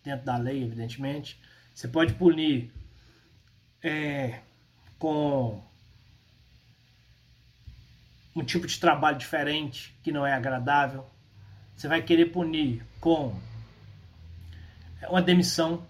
dentro 0.04 0.26
da 0.26 0.38
lei, 0.38 0.64
evidentemente. 0.64 1.40
Você 1.74 1.88
pode 1.88 2.14
punir 2.14 2.72
é, 3.84 4.40
com 5.00 5.62
um 8.36 8.44
tipo 8.44 8.68
de 8.68 8.80
trabalho 8.80 9.18
diferente 9.18 9.98
que 10.04 10.12
não 10.12 10.26
é 10.26 10.34
agradável. 10.34 11.06
Você 11.76 11.88
vai 11.88 12.02
querer 12.02 12.28
punir 12.28 12.86
com 13.00 13.36
uma 15.10 15.22
demissão. 15.22 15.86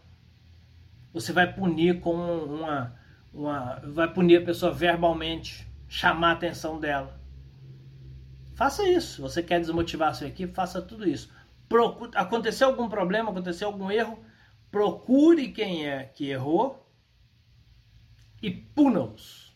Você 1.13 1.31
vai 1.31 1.51
punir 1.51 1.99
com 1.99 2.13
uma, 2.13 2.95
uma 3.33 3.79
vai 3.93 4.11
punir 4.11 4.41
a 4.41 4.45
pessoa 4.45 4.71
verbalmente, 4.71 5.67
chamar 5.87 6.29
a 6.29 6.33
atenção 6.33 6.79
dela. 6.79 7.19
Faça 8.55 8.87
isso. 8.87 9.21
Você 9.21 9.43
quer 9.43 9.59
desmotivar 9.59 10.09
a 10.09 10.13
sua 10.13 10.27
equipe, 10.27 10.53
faça 10.53 10.81
tudo 10.81 11.07
isso. 11.07 11.29
Procure, 11.67 12.11
aconteceu 12.15 12.67
algum 12.67 12.87
problema, 12.87 13.29
aconteceu 13.29 13.67
algum 13.67 13.91
erro, 13.91 14.23
procure 14.71 15.49
quem 15.49 15.87
é 15.87 16.05
que 16.05 16.29
errou 16.29 16.89
e 18.41 18.49
puna-os. 18.49 19.53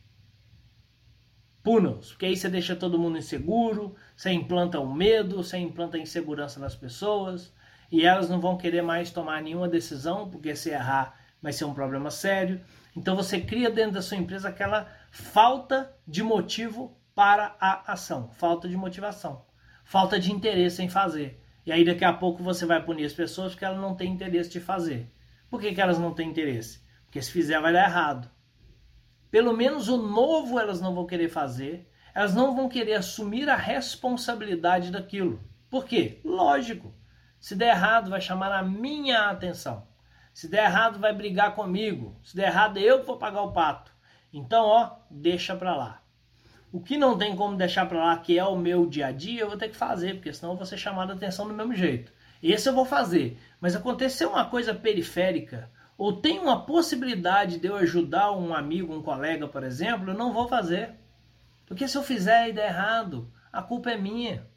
Puna-os, 1.63 2.09
porque 2.11 2.25
aí 2.25 2.35
você 2.35 2.49
deixa 2.49 2.75
todo 2.75 2.99
mundo 2.99 3.17
inseguro, 3.17 3.95
você 4.15 4.31
implanta 4.31 4.79
o 4.79 4.93
medo, 4.93 5.37
você 5.37 5.57
implanta 5.57 5.97
a 5.97 5.99
insegurança 5.99 6.59
nas 6.59 6.75
pessoas 6.75 7.53
e 7.91 8.05
elas 8.05 8.29
não 8.29 8.41
vão 8.41 8.57
querer 8.57 8.81
mais 8.81 9.11
tomar 9.11 9.41
nenhuma 9.41 9.67
decisão, 9.67 10.29
porque 10.29 10.55
se 10.55 10.69
errar 10.69 11.17
vai 11.41 11.53
ser 11.53 11.65
um 11.65 11.73
problema 11.73 12.11
sério. 12.11 12.61
Então 12.95 13.15
você 13.15 13.39
cria 13.39 13.69
dentro 13.69 13.93
da 13.93 14.01
sua 14.01 14.17
empresa 14.17 14.49
aquela 14.49 14.91
falta 15.11 15.95
de 16.07 16.21
motivo 16.23 16.98
para 17.19 17.57
a 17.59 17.91
ação, 17.91 18.29
falta 18.29 18.65
de 18.69 18.77
motivação, 18.77 19.45
falta 19.83 20.17
de 20.17 20.31
interesse 20.31 20.81
em 20.81 20.87
fazer. 20.87 21.43
E 21.65 21.71
aí 21.73 21.83
daqui 21.83 22.05
a 22.05 22.13
pouco 22.13 22.41
você 22.41 22.65
vai 22.65 22.81
punir 22.81 23.03
as 23.03 23.11
pessoas 23.11 23.51
porque 23.51 23.65
elas 23.65 23.77
não 23.77 23.93
têm 23.93 24.13
interesse 24.13 24.49
de 24.49 24.61
fazer. 24.61 25.13
Por 25.49 25.59
que, 25.59 25.73
que 25.73 25.81
elas 25.81 25.99
não 25.99 26.13
têm 26.13 26.29
interesse? 26.29 26.81
Porque 27.03 27.21
se 27.21 27.29
fizer 27.29 27.59
vai 27.59 27.73
dar 27.73 27.89
errado. 27.89 28.31
Pelo 29.29 29.51
menos 29.51 29.89
o 29.89 29.97
novo 29.97 30.57
elas 30.57 30.79
não 30.79 30.95
vão 30.95 31.05
querer 31.05 31.27
fazer, 31.27 31.91
elas 32.15 32.33
não 32.33 32.55
vão 32.55 32.69
querer 32.69 32.93
assumir 32.93 33.49
a 33.49 33.55
responsabilidade 33.57 34.89
daquilo. 34.89 35.43
Por 35.69 35.83
quê? 35.83 36.21
Lógico. 36.23 36.95
Se 37.37 37.53
der 37.53 37.75
errado, 37.75 38.11
vai 38.11 38.21
chamar 38.21 38.53
a 38.53 38.63
minha 38.63 39.29
atenção. 39.29 39.85
Se 40.33 40.47
der 40.47 40.63
errado, 40.63 40.97
vai 40.99 41.13
brigar 41.13 41.53
comigo. 41.53 42.17
Se 42.23 42.33
der 42.33 42.47
errado, 42.47 42.77
eu 42.77 43.03
vou 43.03 43.17
pagar 43.17 43.41
o 43.41 43.51
pato. 43.51 43.91
Então, 44.31 44.65
ó, 44.65 44.99
deixa 45.11 45.53
pra 45.53 45.75
lá. 45.75 45.98
O 46.71 46.79
que 46.79 46.97
não 46.97 47.17
tem 47.17 47.35
como 47.35 47.57
deixar 47.57 47.87
pra 47.87 47.97
lá, 47.97 48.17
que 48.17 48.37
é 48.37 48.45
o 48.45 48.55
meu 48.55 48.85
dia 48.85 49.07
a 49.07 49.11
dia, 49.11 49.41
eu 49.41 49.47
vou 49.49 49.57
ter 49.57 49.69
que 49.69 49.75
fazer, 49.75 50.15
porque 50.15 50.31
senão 50.31 50.53
eu 50.53 50.57
vou 50.57 50.65
ser 50.65 50.77
chamado 50.77 51.11
a 51.11 51.15
atenção 51.15 51.47
do 51.47 51.53
mesmo 51.53 51.73
jeito. 51.73 52.11
Esse 52.43 52.69
eu 52.69 52.73
vou 52.73 52.85
fazer. 52.85 53.39
Mas 53.59 53.75
aconteceu 53.75 54.29
uma 54.29 54.45
coisa 54.45 54.73
periférica, 54.73 55.69
ou 55.97 56.21
tem 56.21 56.39
uma 56.39 56.65
possibilidade 56.65 57.57
de 57.57 57.67
eu 57.67 57.75
ajudar 57.75 58.31
um 58.31 58.53
amigo, 58.53 58.93
um 58.93 59.01
colega, 59.01 59.47
por 59.47 59.63
exemplo, 59.63 60.11
eu 60.11 60.17
não 60.17 60.31
vou 60.31 60.47
fazer. 60.47 60.91
Porque 61.65 61.87
se 61.87 61.97
eu 61.97 62.03
fizer 62.03 62.49
e 62.49 62.53
der 62.53 62.69
errado, 62.69 63.31
a 63.51 63.61
culpa 63.61 63.91
é 63.91 63.97
minha. 63.97 64.47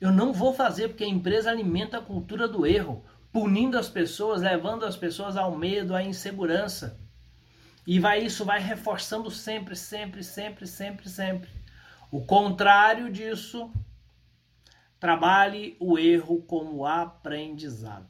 Eu 0.00 0.12
não 0.12 0.32
vou 0.32 0.52
fazer 0.52 0.88
porque 0.88 1.04
a 1.04 1.08
empresa 1.08 1.50
alimenta 1.50 1.98
a 1.98 2.02
cultura 2.02 2.46
do 2.46 2.66
erro, 2.66 3.04
punindo 3.32 3.78
as 3.78 3.88
pessoas, 3.88 4.42
levando 4.42 4.84
as 4.84 4.96
pessoas 4.96 5.36
ao 5.36 5.56
medo, 5.56 5.94
à 5.94 6.02
insegurança. 6.02 7.00
E 7.86 8.00
vai 8.00 8.20
isso 8.20 8.44
vai 8.44 8.60
reforçando 8.60 9.30
sempre, 9.30 9.76
sempre, 9.76 10.24
sempre, 10.24 10.66
sempre, 10.66 11.08
sempre. 11.08 11.50
O 12.10 12.24
contrário 12.24 13.10
disso, 13.10 13.70
trabalhe 14.98 15.76
o 15.78 15.98
erro 15.98 16.42
como 16.42 16.84
aprendizado. 16.84 18.08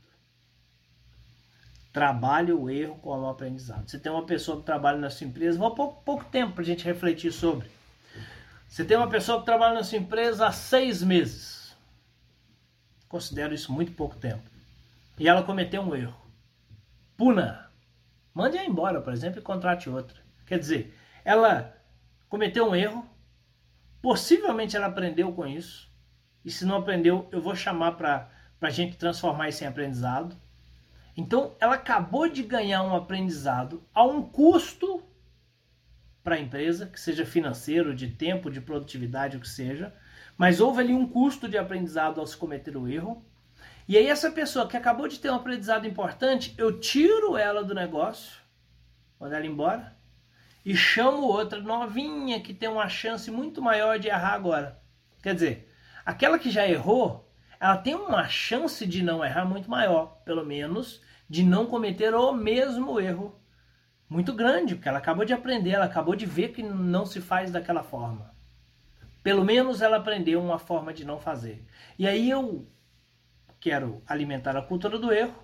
Trabalhe 1.93 2.53
o 2.53 2.71
erro 2.71 2.97
como 2.97 3.27
aprendizado. 3.27 3.89
Você 3.89 3.99
tem 3.99 4.13
uma 4.13 4.25
pessoa 4.25 4.59
que 4.59 4.67
trabalha 4.67 4.99
na 4.99 5.11
sua 5.11 5.27
empresa, 5.27 5.59
vou 5.59 5.75
pouco, 5.75 6.03
pouco 6.03 6.25
tempo 6.27 6.55
para 6.55 6.63
a 6.63 6.67
gente 6.67 6.85
refletir 6.85 7.33
sobre. 7.33 7.71
Você 8.69 8.85
tem 8.85 8.97
uma 8.97 9.09
pessoa 9.09 9.41
que 9.41 9.47
trabalha 9.47 9.75
na 9.75 9.85
sua 9.85 9.99
empresa 9.99 10.47
há 10.47 10.53
seis 10.53 11.03
meses 11.03 11.57
Considero 13.09 13.55
isso 13.55 13.73
muito 13.73 13.93
pouco 13.93 14.17
tempo. 14.17 14.43
E 15.19 15.29
ela 15.29 15.43
cometeu 15.43 15.81
um 15.83 15.95
erro. 15.95 16.21
Puna. 17.17 17.66
Mande-a 18.37 18.67
embora, 18.67 19.01
por 19.01 19.15
exemplo, 19.15 19.41
e 19.41 19.43
contrate 19.43 19.89
outra. 19.89 20.21
Quer 20.45 20.59
dizer, 20.59 20.95
ela 21.25 21.75
cometeu 22.29 22.69
um 22.69 22.77
erro, 22.77 23.09
possivelmente 24.03 24.77
ela 24.77 24.89
aprendeu 24.89 25.33
com 25.33 25.47
isso, 25.47 25.91
e 26.45 26.51
se 26.51 26.67
não 26.67 26.77
aprendeu, 26.77 27.27
eu 27.33 27.41
vou 27.41 27.57
chamar 27.57 27.93
para 27.93 28.29
a 28.61 28.69
gente 28.69 28.99
transformar 28.99 29.49
isso 29.49 29.65
em 29.65 29.67
aprendizado. 29.67 30.37
Então, 31.17 31.57
ela 31.59 31.77
acabou 31.77 32.29
de 32.29 32.43
ganhar 32.43 32.83
um 32.83 32.95
aprendizado 32.95 33.83
a 33.95 34.05
um 34.05 34.21
custo 34.21 35.03
para 36.23 36.35
a 36.35 36.41
empresa, 36.41 36.85
que 36.85 37.01
seja 37.01 37.25
financeiro, 37.25 37.95
de 37.95 38.09
tempo, 38.09 38.51
de 38.51 38.61
produtividade, 38.61 39.39
o 39.39 39.41
que 39.41 39.49
seja, 39.49 39.95
mas 40.37 40.61
houve 40.61 40.83
ali 40.83 40.93
um 40.93 41.09
custo 41.09 41.49
de 41.49 41.57
aprendizado 41.57 42.21
ao 42.21 42.27
se 42.27 42.37
cometer 42.37 42.77
o 42.77 42.87
erro. 42.87 43.25
E 43.89 43.97
aí 43.97 44.07
essa 44.07 44.31
pessoa 44.31 44.67
que 44.67 44.77
acabou 44.77 45.07
de 45.07 45.21
ter 45.21 45.31
um 45.31 45.37
aprendizado 45.37 45.87
importante, 45.87 46.55
eu 46.59 46.81
tiro 46.81 47.37
ela 47.37 47.63
do 47.63 47.75
negócio, 47.75 48.41
mando 49.19 49.35
ela 49.35 49.47
embora, 49.47 49.97
e 50.65 50.75
chamo 50.75 51.23
outra 51.23 51.61
novinha 51.61 52.41
que 52.41 52.53
tem 52.53 52.69
uma 52.69 52.89
chance 52.89 53.31
muito 53.31 53.63
maior 53.63 53.99
de 53.99 54.09
errar 54.09 54.35
agora. 54.35 54.81
Quer 55.23 55.35
dizer, 55.35 55.73
aquela 56.05 56.39
que 56.39 56.51
já 56.51 56.67
errou, 56.67 57.31
ela 57.61 57.77
tem 57.77 57.95
uma 57.95 58.27
chance 58.29 58.85
de 58.85 59.03
não 59.03 59.25
errar 59.25 59.45
muito 59.45 59.71
maior, 59.71 60.21
pelo 60.25 60.45
menos 60.45 61.01
de 61.29 61.45
não 61.45 61.67
cometer 61.67 62.13
o 62.15 62.33
mesmo 62.33 63.01
erro 63.01 63.41
muito 64.09 64.33
grande, 64.33 64.75
porque 64.75 64.89
ela 64.89 64.99
acabou 64.99 65.25
de 65.25 65.33
aprender, 65.33 65.71
ela 65.71 65.85
acabou 65.85 66.17
de 66.17 66.27
ver 66.27 66.49
que 66.49 66.63
não 66.63 67.07
se 67.07 67.21
faz 67.21 67.51
daquela 67.53 67.83
forma. 67.85 68.35
Pelo 69.23 69.45
menos 69.45 69.83
ela 69.83 69.97
aprendeu 69.97 70.41
uma 70.41 70.59
forma 70.59 70.93
de 70.93 71.05
não 71.05 71.19
fazer. 71.19 71.65
E 71.99 72.07
aí 72.07 72.31
eu 72.31 72.67
quero 73.67 74.01
alimentar 74.07 74.57
a 74.57 74.63
cultura 74.63 74.97
do 74.97 75.13
erro, 75.13 75.35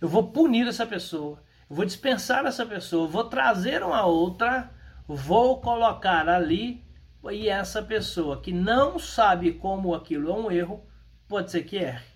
eu 0.00 0.06
vou 0.06 0.30
punir 0.30 0.68
essa 0.68 0.86
pessoa, 0.86 1.42
eu 1.68 1.74
vou 1.74 1.84
dispensar 1.84 2.46
essa 2.46 2.64
pessoa, 2.64 3.08
vou 3.08 3.24
trazer 3.24 3.82
uma 3.82 4.06
outra, 4.06 4.70
vou 5.08 5.60
colocar 5.60 6.28
ali 6.28 6.84
e 7.32 7.48
essa 7.48 7.82
pessoa 7.82 8.40
que 8.40 8.52
não 8.52 8.96
sabe 8.96 9.54
como 9.54 9.92
aquilo 9.92 10.30
é 10.30 10.34
um 10.34 10.52
erro, 10.52 10.86
pode 11.26 11.50
ser 11.50 11.64
que 11.64 11.78
erre. 11.78 12.06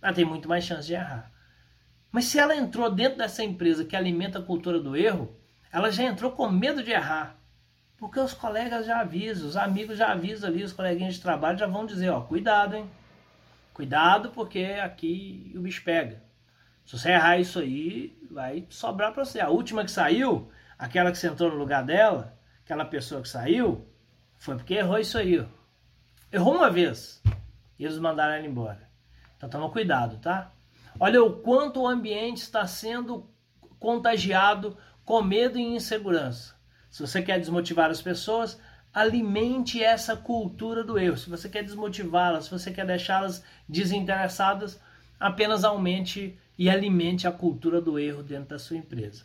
Ela 0.00 0.14
tem 0.14 0.24
muito 0.24 0.48
mais 0.48 0.64
chance 0.64 0.86
de 0.86 0.94
errar. 0.94 1.30
Mas 2.10 2.24
se 2.24 2.38
ela 2.38 2.56
entrou 2.56 2.90
dentro 2.90 3.18
dessa 3.18 3.44
empresa 3.44 3.84
que 3.84 3.94
alimenta 3.94 4.38
a 4.38 4.42
cultura 4.42 4.80
do 4.80 4.96
erro, 4.96 5.36
ela 5.70 5.90
já 5.90 6.04
entrou 6.04 6.32
com 6.32 6.48
medo 6.48 6.82
de 6.82 6.90
errar. 6.90 7.36
Porque 7.98 8.18
os 8.18 8.32
colegas 8.32 8.86
já 8.86 9.00
avisam, 9.00 9.46
os 9.46 9.58
amigos 9.58 9.98
já 9.98 10.10
avisam 10.10 10.48
ali, 10.48 10.64
os 10.64 10.72
coleguinhas 10.72 11.16
de 11.16 11.20
trabalho 11.20 11.58
já 11.58 11.66
vão 11.66 11.84
dizer, 11.84 12.08
ó, 12.08 12.22
cuidado, 12.22 12.76
hein? 12.76 12.90
Cuidado 13.72 14.30
porque 14.30 14.78
aqui 14.82 15.52
o 15.56 15.60
bicho 15.60 15.82
pega. 15.84 16.22
Se 16.84 16.98
você 16.98 17.10
errar 17.10 17.38
isso 17.38 17.58
aí, 17.58 18.16
vai 18.30 18.66
sobrar 18.68 19.12
para 19.12 19.24
você. 19.24 19.40
A 19.40 19.48
última 19.48 19.84
que 19.84 19.90
saiu, 19.90 20.50
aquela 20.78 21.10
que 21.10 21.18
sentou 21.18 21.50
no 21.50 21.56
lugar 21.56 21.84
dela, 21.84 22.36
aquela 22.64 22.84
pessoa 22.84 23.22
que 23.22 23.28
saiu, 23.28 23.86
foi 24.36 24.56
porque 24.56 24.74
errou 24.74 24.98
isso 24.98 25.16
aí. 25.16 25.40
Ó. 25.40 25.46
Errou 26.30 26.54
uma 26.54 26.70
vez. 26.70 27.22
E 27.78 27.84
eles 27.84 27.98
mandaram 27.98 28.34
ela 28.34 28.46
embora. 28.46 28.88
Então 29.36 29.48
toma 29.48 29.70
cuidado, 29.70 30.18
tá? 30.18 30.52
Olha 31.00 31.22
o 31.22 31.40
quanto 31.40 31.80
o 31.80 31.88
ambiente 31.88 32.38
está 32.38 32.66
sendo 32.66 33.30
contagiado 33.78 34.76
com 35.04 35.22
medo 35.22 35.58
e 35.58 35.62
insegurança. 35.62 36.54
Se 36.90 37.00
você 37.00 37.22
quer 37.22 37.38
desmotivar 37.38 37.90
as 37.90 38.02
pessoas, 38.02 38.60
alimente 38.92 39.82
essa 39.82 40.16
cultura 40.16 40.84
do 40.84 40.98
erro. 40.98 41.16
Se 41.16 41.30
você 41.30 41.48
quer 41.48 41.62
desmotivá-las, 41.62 42.44
se 42.44 42.50
você 42.50 42.70
quer 42.70 42.86
deixá-las 42.86 43.42
desinteressadas, 43.68 44.78
apenas 45.18 45.64
aumente 45.64 46.38
e 46.58 46.68
alimente 46.68 47.26
a 47.26 47.32
cultura 47.32 47.80
do 47.80 47.98
erro 47.98 48.22
dentro 48.22 48.50
da 48.50 48.58
sua 48.58 48.76
empresa. 48.76 49.24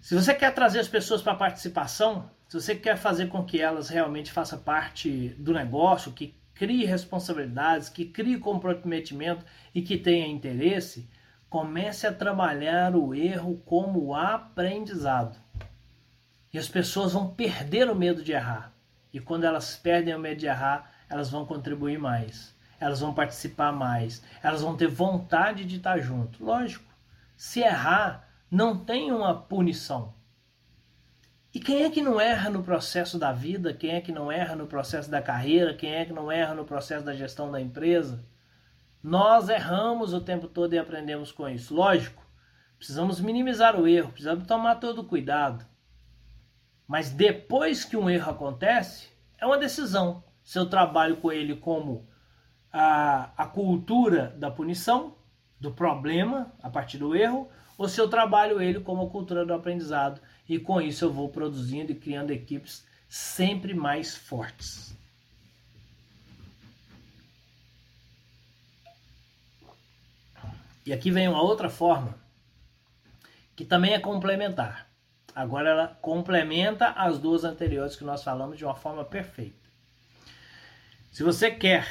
Se 0.00 0.14
você 0.14 0.34
quer 0.34 0.54
trazer 0.54 0.80
as 0.80 0.88
pessoas 0.88 1.22
para 1.22 1.32
a 1.32 1.36
participação, 1.36 2.30
se 2.48 2.60
você 2.60 2.74
quer 2.74 2.96
fazer 2.96 3.28
com 3.28 3.44
que 3.44 3.60
elas 3.60 3.88
realmente 3.88 4.32
façam 4.32 4.58
parte 4.58 5.28
do 5.38 5.52
negócio, 5.52 6.12
que 6.12 6.34
crie 6.54 6.84
responsabilidades, 6.84 7.88
que 7.88 8.04
crie 8.04 8.38
comprometimento 8.38 9.44
e 9.74 9.80
que 9.80 9.96
tenha 9.96 10.26
interesse, 10.26 11.08
comece 11.48 12.06
a 12.06 12.12
trabalhar 12.12 12.94
o 12.94 13.14
erro 13.14 13.62
como 13.64 14.14
aprendizado. 14.14 15.38
E 16.52 16.58
as 16.58 16.68
pessoas 16.68 17.12
vão 17.12 17.28
perder 17.28 17.88
o 17.88 17.94
medo 17.94 18.22
de 18.22 18.32
errar. 18.32 18.72
E 19.12 19.20
quando 19.20 19.44
elas 19.44 19.76
perdem 19.76 20.14
o 20.14 20.26
errar, 20.26 20.90
elas 21.08 21.30
vão 21.30 21.44
contribuir 21.44 21.98
mais. 21.98 22.54
Elas 22.78 23.00
vão 23.00 23.12
participar 23.12 23.72
mais. 23.72 24.22
Elas 24.42 24.62
vão 24.62 24.76
ter 24.76 24.86
vontade 24.86 25.64
de 25.64 25.76
estar 25.76 25.98
junto. 25.98 26.44
Lógico, 26.44 26.84
se 27.36 27.60
errar, 27.60 28.28
não 28.50 28.76
tem 28.78 29.12
uma 29.12 29.34
punição. 29.34 30.14
E 31.52 31.58
quem 31.58 31.82
é 31.82 31.90
que 31.90 32.00
não 32.00 32.20
erra 32.20 32.48
no 32.48 32.62
processo 32.62 33.18
da 33.18 33.32
vida? 33.32 33.74
Quem 33.74 33.90
é 33.90 34.00
que 34.00 34.12
não 34.12 34.30
erra 34.30 34.54
no 34.54 34.66
processo 34.66 35.10
da 35.10 35.20
carreira? 35.20 35.74
Quem 35.74 35.92
é 35.92 36.04
que 36.04 36.12
não 36.12 36.30
erra 36.30 36.54
no 36.54 36.64
processo 36.64 37.04
da 37.04 37.12
gestão 37.12 37.50
da 37.50 37.60
empresa? 37.60 38.24
Nós 39.02 39.48
erramos 39.48 40.12
o 40.12 40.20
tempo 40.20 40.46
todo 40.46 40.74
e 40.74 40.78
aprendemos 40.78 41.32
com 41.32 41.48
isso. 41.48 41.74
Lógico, 41.74 42.24
precisamos 42.76 43.20
minimizar 43.20 43.78
o 43.78 43.88
erro, 43.88 44.12
precisamos 44.12 44.46
tomar 44.46 44.76
todo 44.76 45.00
o 45.00 45.04
cuidado. 45.04 45.66
Mas 46.90 47.08
depois 47.08 47.84
que 47.84 47.96
um 47.96 48.10
erro 48.10 48.32
acontece, 48.32 49.10
é 49.38 49.46
uma 49.46 49.56
decisão. 49.56 50.24
Se 50.42 50.58
eu 50.58 50.68
trabalho 50.68 51.18
com 51.18 51.30
ele 51.30 51.54
como 51.54 52.04
a, 52.72 53.30
a 53.36 53.46
cultura 53.46 54.34
da 54.36 54.50
punição 54.50 55.14
do 55.60 55.70
problema 55.70 56.52
a 56.60 56.68
partir 56.68 56.98
do 56.98 57.14
erro, 57.14 57.48
ou 57.78 57.88
se 57.88 58.00
eu 58.00 58.08
trabalho 58.10 58.60
ele 58.60 58.80
como 58.80 59.06
a 59.06 59.08
cultura 59.08 59.46
do 59.46 59.54
aprendizado 59.54 60.20
e 60.48 60.58
com 60.58 60.80
isso 60.80 61.04
eu 61.04 61.12
vou 61.12 61.28
produzindo 61.28 61.92
e 61.92 61.94
criando 61.94 62.32
equipes 62.32 62.84
sempre 63.08 63.72
mais 63.72 64.16
fortes. 64.16 64.92
E 70.84 70.92
aqui 70.92 71.12
vem 71.12 71.28
uma 71.28 71.40
outra 71.40 71.70
forma 71.70 72.18
que 73.54 73.64
também 73.64 73.92
é 73.92 74.00
complementar. 74.00 74.89
Agora 75.40 75.70
ela 75.70 75.88
complementa 76.02 76.88
as 76.88 77.18
duas 77.18 77.44
anteriores 77.44 77.96
que 77.96 78.04
nós 78.04 78.22
falamos 78.22 78.58
de 78.58 78.64
uma 78.64 78.74
forma 78.74 79.02
perfeita. 79.02 79.56
Se 81.10 81.22
você 81.22 81.50
quer 81.50 81.88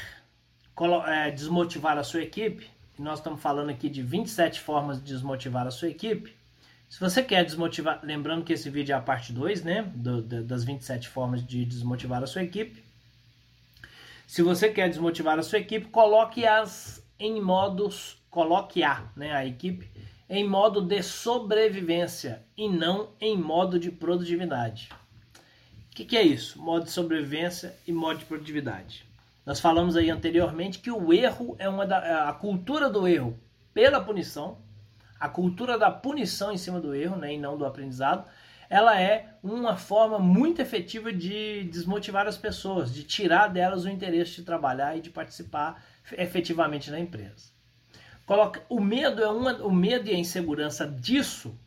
é, 1.08 1.32
desmotivar 1.32 1.98
a 1.98 2.04
sua 2.04 2.22
equipe, 2.22 2.70
nós 2.98 3.18
estamos 3.18 3.42
falando 3.42 3.72
aqui 3.72 3.90
de 3.90 4.04
27 4.04 4.60
formas 4.60 5.04
de 5.04 5.12
desmotivar 5.12 5.66
a 5.66 5.72
sua 5.72 5.90
equipe, 5.90 6.38
se 6.88 7.00
você 7.00 7.24
quer 7.24 7.44
desmotivar, 7.44 8.00
lembrando 8.04 8.44
que 8.44 8.54
esse 8.54 8.70
vídeo 8.70 8.94
é 8.94 8.96
a 8.96 9.02
parte 9.02 9.34
2, 9.34 9.64
né, 9.64 9.84
do, 9.96 10.22
das 10.22 10.64
27 10.64 11.08
formas 11.10 11.46
de 11.46 11.66
desmotivar 11.66 12.22
a 12.22 12.28
sua 12.28 12.44
equipe. 12.44 12.84
Se 14.28 14.44
você 14.44 14.70
quer 14.70 14.90
desmotivar 14.90 15.40
a 15.40 15.44
sua 15.44 15.58
equipe, 15.58 15.88
coloque-as 15.88 17.04
em 17.20 17.42
modos, 17.42 18.22
coloque-a, 18.30 19.12
né, 19.16 19.34
a 19.34 19.44
equipe, 19.44 19.90
em 20.30 20.48
modo 20.48 20.82
de 20.82 21.02
sobrevivência 21.02 22.44
e 22.56 22.70
não 22.70 23.10
em 23.20 23.36
modo 23.36 23.80
de 23.80 23.90
produtividade. 23.90 24.90
O 25.92 25.96
que, 25.96 26.06
que 26.06 26.16
é 26.16 26.22
isso? 26.22 26.62
Modo 26.62 26.86
de 26.86 26.92
sobrevivência 26.92 27.76
e 27.88 27.92
modo 27.92 28.20
de 28.20 28.26
produtividade. 28.26 29.06
Nós 29.46 29.60
falamos 29.60 29.98
aí 29.98 30.12
anteriormente 30.12 30.78
que 30.78 30.92
o 30.92 31.12
erro 31.12 31.56
é 31.58 31.68
uma 31.68 31.86
da, 31.86 32.06
é 32.06 32.30
a 32.30 32.34
cultura 32.34 32.90
do 32.90 33.08
erro 33.08 33.38
pela 33.74 34.00
punição, 34.00 34.60
a 35.20 35.28
cultura 35.28 35.78
da 35.78 35.90
punição 35.90 36.52
em 36.52 36.58
cima 36.58 36.80
do 36.80 36.94
erro, 36.94 37.16
né, 37.16 37.34
e 37.34 37.40
não 37.40 37.58
do 37.58 37.66
aprendizado, 37.66 38.26
ela 38.70 39.02
é 39.02 39.34
uma 39.42 39.76
forma 39.76 40.20
muito 40.20 40.62
efetiva 40.62 41.12
de 41.12 41.64
desmotivar 41.64 42.28
as 42.28 42.38
pessoas, 42.38 42.94
de 42.94 43.04
tirar 43.04 43.48
delas 43.48 43.84
o 43.84 43.90
interesse 43.90 44.36
de 44.36 44.44
trabalhar 44.44 44.96
e 44.96 45.02
de 45.02 45.10
participar 45.10 45.84
efetivamente 46.12 46.92
na 46.92 47.00
empresa. 47.00 47.59
Coloca, 48.30 48.64
o 48.70 48.80
medo 48.80 49.24
é 49.24 49.28
uma, 49.28 49.54
o 49.64 49.72
medo 49.72 50.08
e 50.08 50.14
a 50.14 50.20
insegurança 50.20 50.86
disso 50.86 51.60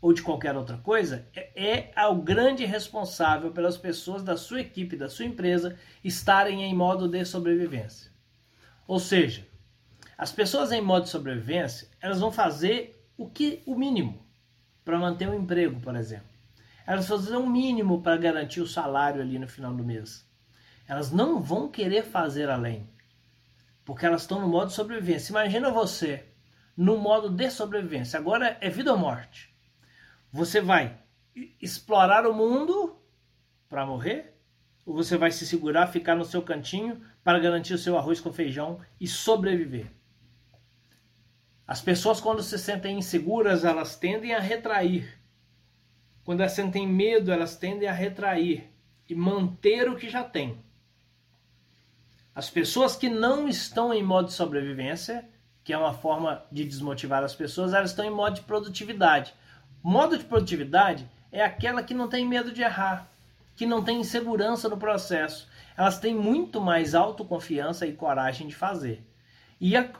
ou 0.00 0.12
de 0.12 0.22
qualquer 0.22 0.56
outra 0.56 0.76
coisa, 0.76 1.26
é, 1.34 1.90
é 1.96 2.06
o 2.06 2.14
grande 2.14 2.64
responsável 2.64 3.50
pelas 3.50 3.76
pessoas 3.76 4.22
da 4.22 4.36
sua 4.36 4.60
equipe, 4.60 4.96
da 4.96 5.08
sua 5.08 5.24
empresa, 5.24 5.76
estarem 6.04 6.62
em 6.62 6.72
modo 6.72 7.08
de 7.08 7.24
sobrevivência. 7.24 8.08
Ou 8.86 9.00
seja, 9.00 9.44
as 10.16 10.30
pessoas 10.30 10.70
em 10.70 10.80
modo 10.80 11.06
de 11.06 11.10
sobrevivência, 11.10 11.88
elas 12.00 12.20
vão 12.20 12.30
fazer 12.30 13.04
o 13.16 13.28
que 13.28 13.60
o 13.66 13.74
mínimo 13.74 14.24
para 14.84 14.96
manter 14.96 15.28
o 15.28 15.32
um 15.32 15.40
emprego, 15.42 15.80
por 15.80 15.96
exemplo. 15.96 16.30
Elas 16.86 17.08
vão 17.08 17.18
fazer 17.18 17.34
o 17.34 17.40
um 17.40 17.50
mínimo 17.50 18.00
para 18.00 18.16
garantir 18.16 18.60
o 18.60 18.66
salário 18.68 19.20
ali 19.20 19.40
no 19.40 19.48
final 19.48 19.74
do 19.74 19.82
mês. 19.82 20.24
Elas 20.86 21.10
não 21.10 21.42
vão 21.42 21.68
querer 21.68 22.04
fazer 22.04 22.48
além, 22.48 22.88
porque 23.90 24.06
elas 24.06 24.22
estão 24.22 24.40
no 24.40 24.46
modo 24.46 24.68
de 24.68 24.74
sobrevivência. 24.74 25.32
Imagina 25.32 25.68
você 25.68 26.24
no 26.76 26.96
modo 26.96 27.28
de 27.28 27.50
sobrevivência. 27.50 28.20
Agora 28.20 28.56
é 28.60 28.70
vida 28.70 28.92
ou 28.92 28.96
morte. 28.96 29.52
Você 30.30 30.60
vai 30.60 30.96
explorar 31.60 32.24
o 32.24 32.32
mundo 32.32 32.96
para 33.68 33.84
morrer? 33.84 34.32
Ou 34.86 34.94
você 34.94 35.16
vai 35.16 35.32
se 35.32 35.44
segurar, 35.44 35.88
ficar 35.88 36.14
no 36.14 36.24
seu 36.24 36.40
cantinho 36.40 37.04
para 37.24 37.40
garantir 37.40 37.74
o 37.74 37.78
seu 37.78 37.98
arroz 37.98 38.20
com 38.20 38.32
feijão 38.32 38.78
e 39.00 39.08
sobreviver? 39.08 39.90
As 41.66 41.80
pessoas, 41.80 42.20
quando 42.20 42.44
se 42.44 42.60
sentem 42.60 42.96
inseguras, 42.96 43.64
elas 43.64 43.96
tendem 43.96 44.36
a 44.36 44.38
retrair. 44.38 45.18
Quando 46.22 46.42
elas 46.42 46.52
sentem 46.52 46.86
medo, 46.86 47.32
elas 47.32 47.56
tendem 47.56 47.88
a 47.88 47.92
retrair 47.92 48.70
e 49.08 49.16
manter 49.16 49.88
o 49.88 49.96
que 49.96 50.08
já 50.08 50.22
têm. 50.22 50.62
As 52.34 52.48
pessoas 52.48 52.94
que 52.94 53.08
não 53.08 53.48
estão 53.48 53.92
em 53.92 54.02
modo 54.02 54.28
de 54.28 54.34
sobrevivência, 54.34 55.28
que 55.64 55.72
é 55.72 55.78
uma 55.78 55.92
forma 55.92 56.44
de 56.50 56.64
desmotivar 56.64 57.24
as 57.24 57.34
pessoas, 57.34 57.74
elas 57.74 57.90
estão 57.90 58.04
em 58.04 58.10
modo 58.10 58.36
de 58.36 58.42
produtividade. 58.42 59.34
Modo 59.82 60.16
de 60.16 60.24
produtividade 60.24 61.08
é 61.32 61.42
aquela 61.42 61.82
que 61.82 61.94
não 61.94 62.08
tem 62.08 62.26
medo 62.26 62.52
de 62.52 62.62
errar, 62.62 63.08
que 63.56 63.66
não 63.66 63.82
tem 63.82 64.00
insegurança 64.00 64.68
no 64.68 64.76
processo. 64.76 65.48
Elas 65.76 65.98
têm 65.98 66.14
muito 66.14 66.60
mais 66.60 66.94
autoconfiança 66.94 67.86
e 67.86 67.92
coragem 67.92 68.46
de 68.46 68.54
fazer. 68.54 69.04
E 69.60 69.76
a 69.76 69.90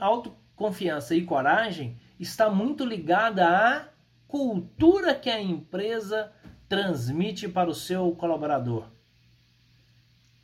autoconfiança 0.00 1.14
e 1.14 1.24
coragem 1.24 1.98
está 2.18 2.48
muito 2.48 2.84
ligada 2.84 3.46
à 3.46 3.88
cultura 4.26 5.14
que 5.14 5.28
a 5.28 5.40
empresa 5.40 6.32
transmite 6.68 7.46
para 7.46 7.68
o 7.68 7.74
seu 7.74 8.10
colaborador. 8.12 8.86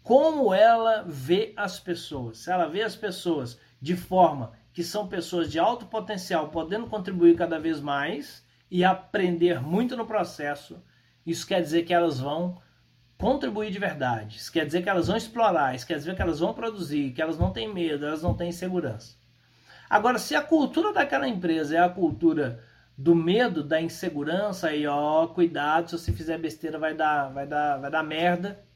Como 0.08 0.54
ela 0.54 1.04
vê 1.06 1.52
as 1.54 1.78
pessoas. 1.78 2.38
Se 2.38 2.50
ela 2.50 2.66
vê 2.66 2.80
as 2.80 2.96
pessoas 2.96 3.60
de 3.78 3.94
forma 3.94 4.54
que 4.72 4.82
são 4.82 5.06
pessoas 5.06 5.52
de 5.52 5.58
alto 5.58 5.84
potencial, 5.84 6.48
podendo 6.48 6.86
contribuir 6.86 7.36
cada 7.36 7.58
vez 7.58 7.78
mais, 7.78 8.42
e 8.70 8.82
aprender 8.82 9.60
muito 9.60 9.98
no 9.98 10.06
processo, 10.06 10.82
isso 11.26 11.46
quer 11.46 11.60
dizer 11.60 11.82
que 11.82 11.92
elas 11.92 12.18
vão 12.18 12.58
contribuir 13.18 13.70
de 13.70 13.78
verdade. 13.78 14.38
Isso 14.38 14.50
quer 14.50 14.64
dizer 14.64 14.80
que 14.80 14.88
elas 14.88 15.08
vão 15.08 15.16
explorar, 15.18 15.74
isso 15.74 15.86
quer 15.86 15.98
dizer 15.98 16.16
que 16.16 16.22
elas 16.22 16.40
vão 16.40 16.54
produzir, 16.54 17.12
que 17.12 17.20
elas 17.20 17.36
não 17.36 17.50
têm 17.50 17.70
medo, 17.70 18.06
elas 18.06 18.22
não 18.22 18.32
têm 18.32 18.48
insegurança. 18.48 19.14
Agora, 19.90 20.18
se 20.18 20.34
a 20.34 20.40
cultura 20.40 20.90
daquela 20.90 21.28
empresa 21.28 21.76
é 21.76 21.80
a 21.80 21.88
cultura 21.90 22.64
do 22.96 23.14
medo, 23.14 23.62
da 23.62 23.78
insegurança, 23.78 24.68
aí 24.68 24.86
ó, 24.86 25.26
cuidado, 25.26 25.90
se 25.90 25.98
você 25.98 26.12
fizer 26.14 26.38
besteira 26.38 26.78
vai 26.78 26.94
dar, 26.94 27.28
vai 27.28 27.46
dar, 27.46 27.76
vai 27.76 27.90
dar 27.90 28.02
merda. 28.02 28.66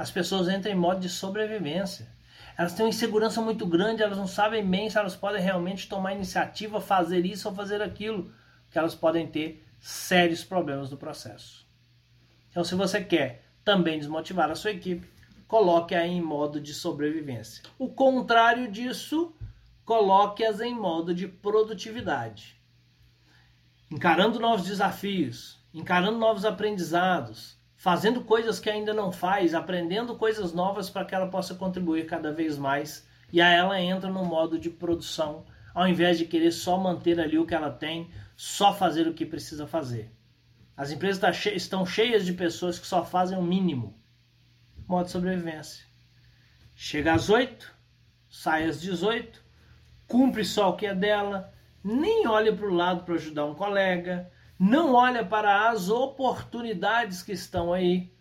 As 0.00 0.10
pessoas 0.10 0.48
entram 0.48 0.72
em 0.72 0.74
modo 0.74 0.98
de 0.98 1.10
sobrevivência. 1.10 2.08
Elas 2.56 2.72
têm 2.72 2.86
uma 2.86 2.88
insegurança 2.88 3.42
muito 3.42 3.66
grande, 3.66 4.02
elas 4.02 4.16
não 4.16 4.26
sabem 4.26 4.66
bem 4.66 4.88
se 4.88 4.96
elas 4.96 5.14
podem 5.14 5.42
realmente 5.42 5.90
tomar 5.90 6.14
iniciativa, 6.14 6.80
fazer 6.80 7.26
isso 7.26 7.46
ou 7.50 7.54
fazer 7.54 7.82
aquilo 7.82 8.32
que 8.70 8.78
elas 8.78 8.94
podem 8.94 9.26
ter 9.26 9.62
sérios 9.78 10.42
problemas 10.42 10.90
no 10.90 10.96
processo. 10.96 11.68
Então, 12.48 12.64
se 12.64 12.74
você 12.74 13.04
quer 13.04 13.44
também 13.62 13.98
desmotivar 13.98 14.50
a 14.50 14.54
sua 14.54 14.70
equipe, 14.70 15.06
coloque-a 15.46 16.06
em 16.06 16.22
modo 16.22 16.62
de 16.62 16.72
sobrevivência. 16.72 17.62
O 17.78 17.90
contrário 17.90 18.72
disso, 18.72 19.34
coloque-as 19.84 20.62
em 20.62 20.74
modo 20.74 21.14
de 21.14 21.28
produtividade. 21.28 22.58
Encarando 23.90 24.40
novos 24.40 24.64
desafios, 24.64 25.58
encarando 25.74 26.16
novos 26.16 26.46
aprendizados, 26.46 27.59
fazendo 27.80 28.20
coisas 28.20 28.60
que 28.60 28.68
ainda 28.68 28.92
não 28.92 29.10
faz, 29.10 29.54
aprendendo 29.54 30.14
coisas 30.14 30.52
novas 30.52 30.90
para 30.90 31.02
que 31.02 31.14
ela 31.14 31.30
possa 31.30 31.54
contribuir 31.54 32.04
cada 32.04 32.30
vez 32.30 32.58
mais. 32.58 33.08
E 33.32 33.40
aí 33.40 33.56
ela 33.56 33.80
entra 33.80 34.10
no 34.10 34.22
modo 34.22 34.58
de 34.58 34.68
produção, 34.68 35.46
ao 35.72 35.88
invés 35.88 36.18
de 36.18 36.26
querer 36.26 36.52
só 36.52 36.76
manter 36.76 37.18
ali 37.18 37.38
o 37.38 37.46
que 37.46 37.54
ela 37.54 37.70
tem, 37.70 38.10
só 38.36 38.74
fazer 38.74 39.08
o 39.08 39.14
que 39.14 39.24
precisa 39.24 39.66
fazer. 39.66 40.12
As 40.76 40.90
empresas 40.90 41.18
tá 41.18 41.30
estão 41.30 41.86
cheias 41.86 42.26
de 42.26 42.34
pessoas 42.34 42.78
que 42.78 42.86
só 42.86 43.02
fazem 43.02 43.38
o 43.38 43.42
mínimo. 43.42 43.98
Modo 44.86 45.06
de 45.06 45.12
sobrevivência. 45.12 45.82
Chega 46.74 47.14
às 47.14 47.30
8, 47.30 47.74
sai 48.28 48.64
às 48.64 48.78
18, 48.78 49.42
cumpre 50.06 50.44
só 50.44 50.68
o 50.68 50.76
que 50.76 50.84
é 50.84 50.94
dela, 50.94 51.50
nem 51.82 52.26
olha 52.26 52.54
para 52.54 52.66
o 52.66 52.74
lado 52.74 53.04
para 53.04 53.14
ajudar 53.14 53.46
um 53.46 53.54
colega, 53.54 54.30
não 54.60 54.94
olha 54.94 55.24
para 55.24 55.70
as 55.70 55.88
oportunidades 55.88 57.22
que 57.22 57.32
estão 57.32 57.72
aí. 57.72 58.12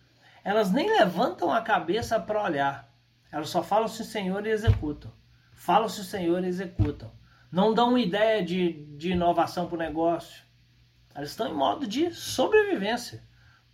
Elas 0.43 0.71
nem 0.71 0.89
levantam 0.89 1.51
a 1.51 1.61
cabeça 1.61 2.19
para 2.19 2.41
olhar. 2.41 2.91
Elas 3.31 3.49
só 3.49 3.61
falam 3.61 3.87
se 3.87 4.01
o 4.01 4.05
Senhor 4.05 4.47
e 4.47 4.49
executam. 4.49 5.11
Falam 5.53 5.87
se 5.87 6.01
o 6.01 6.03
Senhor 6.03 6.43
e 6.43 6.47
executam 6.47 7.11
não 7.51 7.73
dão 7.73 7.97
ideia 7.97 8.43
de, 8.43 8.85
de 8.95 9.11
inovação 9.11 9.67
para 9.67 9.75
o 9.75 9.79
negócio. 9.79 10.43
Elas 11.13 11.31
estão 11.31 11.49
em 11.49 11.53
modo 11.53 11.87
de 11.87 12.13
sobrevivência. 12.13 13.23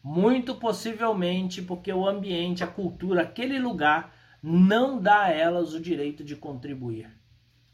Muito 0.02 0.56
possivelmente 0.56 1.62
porque 1.62 1.92
o 1.92 2.08
ambiente, 2.08 2.64
a 2.64 2.68
cultura, 2.68 3.24
aquele 3.24 3.60
lugar 3.60 4.16
não 4.42 5.02
dá 5.02 5.24
a 5.24 5.32
elas 5.32 5.74
o 5.74 5.80
direito 5.80 6.24
de 6.24 6.36
contribuir, 6.36 7.10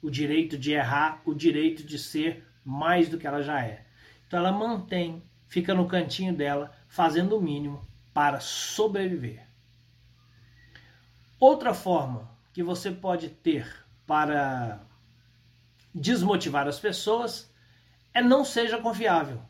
o 0.01 0.09
direito 0.09 0.57
de 0.57 0.71
errar, 0.71 1.21
o 1.25 1.33
direito 1.33 1.83
de 1.83 1.99
ser 1.99 2.47
mais 2.63 3.09
do 3.09 3.17
que 3.17 3.27
ela 3.27 3.41
já 3.41 3.61
é. 3.61 3.85
Então 4.32 4.39
ela 4.39 4.53
mantém, 4.53 5.21
fica 5.49 5.73
no 5.73 5.89
cantinho 5.89 6.34
dela, 6.34 6.71
fazendo 6.88 7.38
o 7.38 7.41
mínimo 7.41 7.86
para 8.13 8.39
sobreviver. 8.39 9.45
Outra 11.38 11.73
forma 11.73 12.32
que 12.53 12.63
você 12.63 12.91
pode 12.91 13.27
ter 13.27 13.86
para 14.07 14.79
desmotivar 15.93 16.65
as 16.65 16.79
pessoas 16.79 17.53
é 18.13 18.21
não 18.21 18.45
seja 18.45 18.77
confiável. 18.77 19.41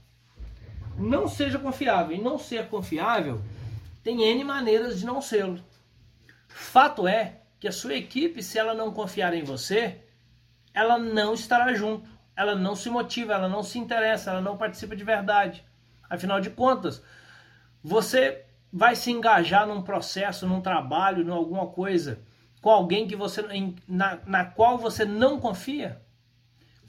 Não 0.97 1.27
seja 1.27 1.59
confiável. 1.59 2.17
E 2.17 2.19
não 2.19 2.39
ser 2.39 2.67
confiável 2.67 3.39
tem 4.03 4.23
N 4.23 4.43
maneiras 4.43 4.97
de 4.97 5.05
não 5.05 5.21
sê-lo. 5.21 5.63
Fato 6.47 7.07
é 7.07 7.41
que 7.59 7.67
a 7.67 7.71
sua 7.71 7.93
equipe, 7.93 8.41
se 8.41 8.57
ela 8.57 8.73
não 8.73 8.91
confiar 8.91 9.31
em 9.35 9.43
você, 9.43 10.01
ela 10.73 10.97
não 10.97 11.35
estará 11.35 11.71
junto, 11.75 12.09
ela 12.41 12.55
não 12.55 12.75
se 12.75 12.89
motiva, 12.89 13.33
ela 13.33 13.47
não 13.47 13.63
se 13.63 13.79
interessa, 13.79 14.31
ela 14.31 14.41
não 14.41 14.57
participa 14.57 14.95
de 14.95 15.03
verdade. 15.03 15.63
Afinal 16.09 16.41
de 16.41 16.49
contas, 16.49 17.03
você 17.83 18.45
vai 18.71 18.95
se 18.95 19.11
engajar 19.11 19.67
num 19.67 19.81
processo, 19.81 20.47
num 20.47 20.61
trabalho, 20.61 21.23
em 21.23 21.31
alguma 21.31 21.67
coisa 21.67 22.21
com 22.61 22.69
alguém 22.69 23.07
que 23.07 23.15
você 23.15 23.43
na, 23.87 24.19
na 24.25 24.45
qual 24.45 24.77
você 24.77 25.03
não 25.03 25.39
confia? 25.39 26.01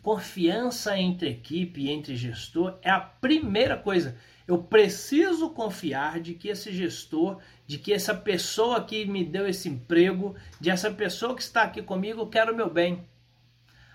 Confiança 0.02 0.98
entre 0.98 1.30
equipe 1.30 1.88
entre 1.88 2.14
gestor 2.14 2.78
é 2.82 2.90
a 2.90 3.00
primeira 3.00 3.76
coisa. 3.76 4.16
Eu 4.46 4.62
preciso 4.62 5.50
confiar 5.50 6.20
de 6.20 6.34
que 6.34 6.48
esse 6.48 6.72
gestor, 6.72 7.38
de 7.66 7.78
que 7.78 7.92
essa 7.92 8.12
pessoa 8.12 8.84
que 8.84 9.06
me 9.06 9.24
deu 9.24 9.46
esse 9.46 9.68
emprego, 9.68 10.34
de 10.60 10.70
essa 10.70 10.90
pessoa 10.90 11.34
que 11.34 11.42
está 11.42 11.62
aqui 11.62 11.80
comigo, 11.80 12.26
quer 12.26 12.50
o 12.50 12.56
meu 12.56 12.68
bem. 12.68 13.06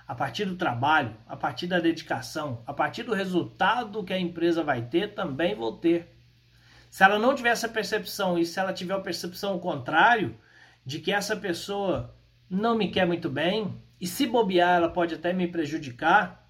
A 0.07 0.15
partir 0.15 0.45
do 0.45 0.55
trabalho, 0.55 1.15
a 1.27 1.35
partir 1.35 1.67
da 1.67 1.79
dedicação, 1.79 2.63
a 2.65 2.73
partir 2.73 3.03
do 3.03 3.13
resultado 3.13 4.03
que 4.03 4.13
a 4.13 4.19
empresa 4.19 4.63
vai 4.63 4.83
ter, 4.83 5.13
também 5.13 5.53
vou 5.53 5.77
ter. 5.77 6.15
Se 6.89 7.03
ela 7.03 7.19
não 7.19 7.35
tiver 7.35 7.49
essa 7.49 7.67
percepção 7.67 8.39
e 8.39 8.45
se 8.45 8.59
ela 8.59 8.71
tiver 8.71 8.93
a 8.93 9.01
percepção 9.01 9.59
contrário, 9.59 10.37
de 10.85 10.99
que 10.99 11.11
essa 11.11 11.35
pessoa 11.35 12.15
não 12.49 12.77
me 12.77 12.89
quer 12.89 13.05
muito 13.05 13.29
bem 13.29 13.81
e 13.99 14.07
se 14.07 14.25
bobear 14.25 14.77
ela 14.77 14.89
pode 14.89 15.13
até 15.13 15.33
me 15.33 15.47
prejudicar, 15.47 16.47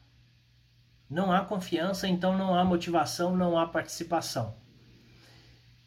não 1.09 1.31
há 1.31 1.41
confiança, 1.41 2.07
então 2.07 2.37
não 2.37 2.53
há 2.53 2.63
motivação, 2.63 3.35
não 3.35 3.57
há 3.57 3.65
participação. 3.65 4.55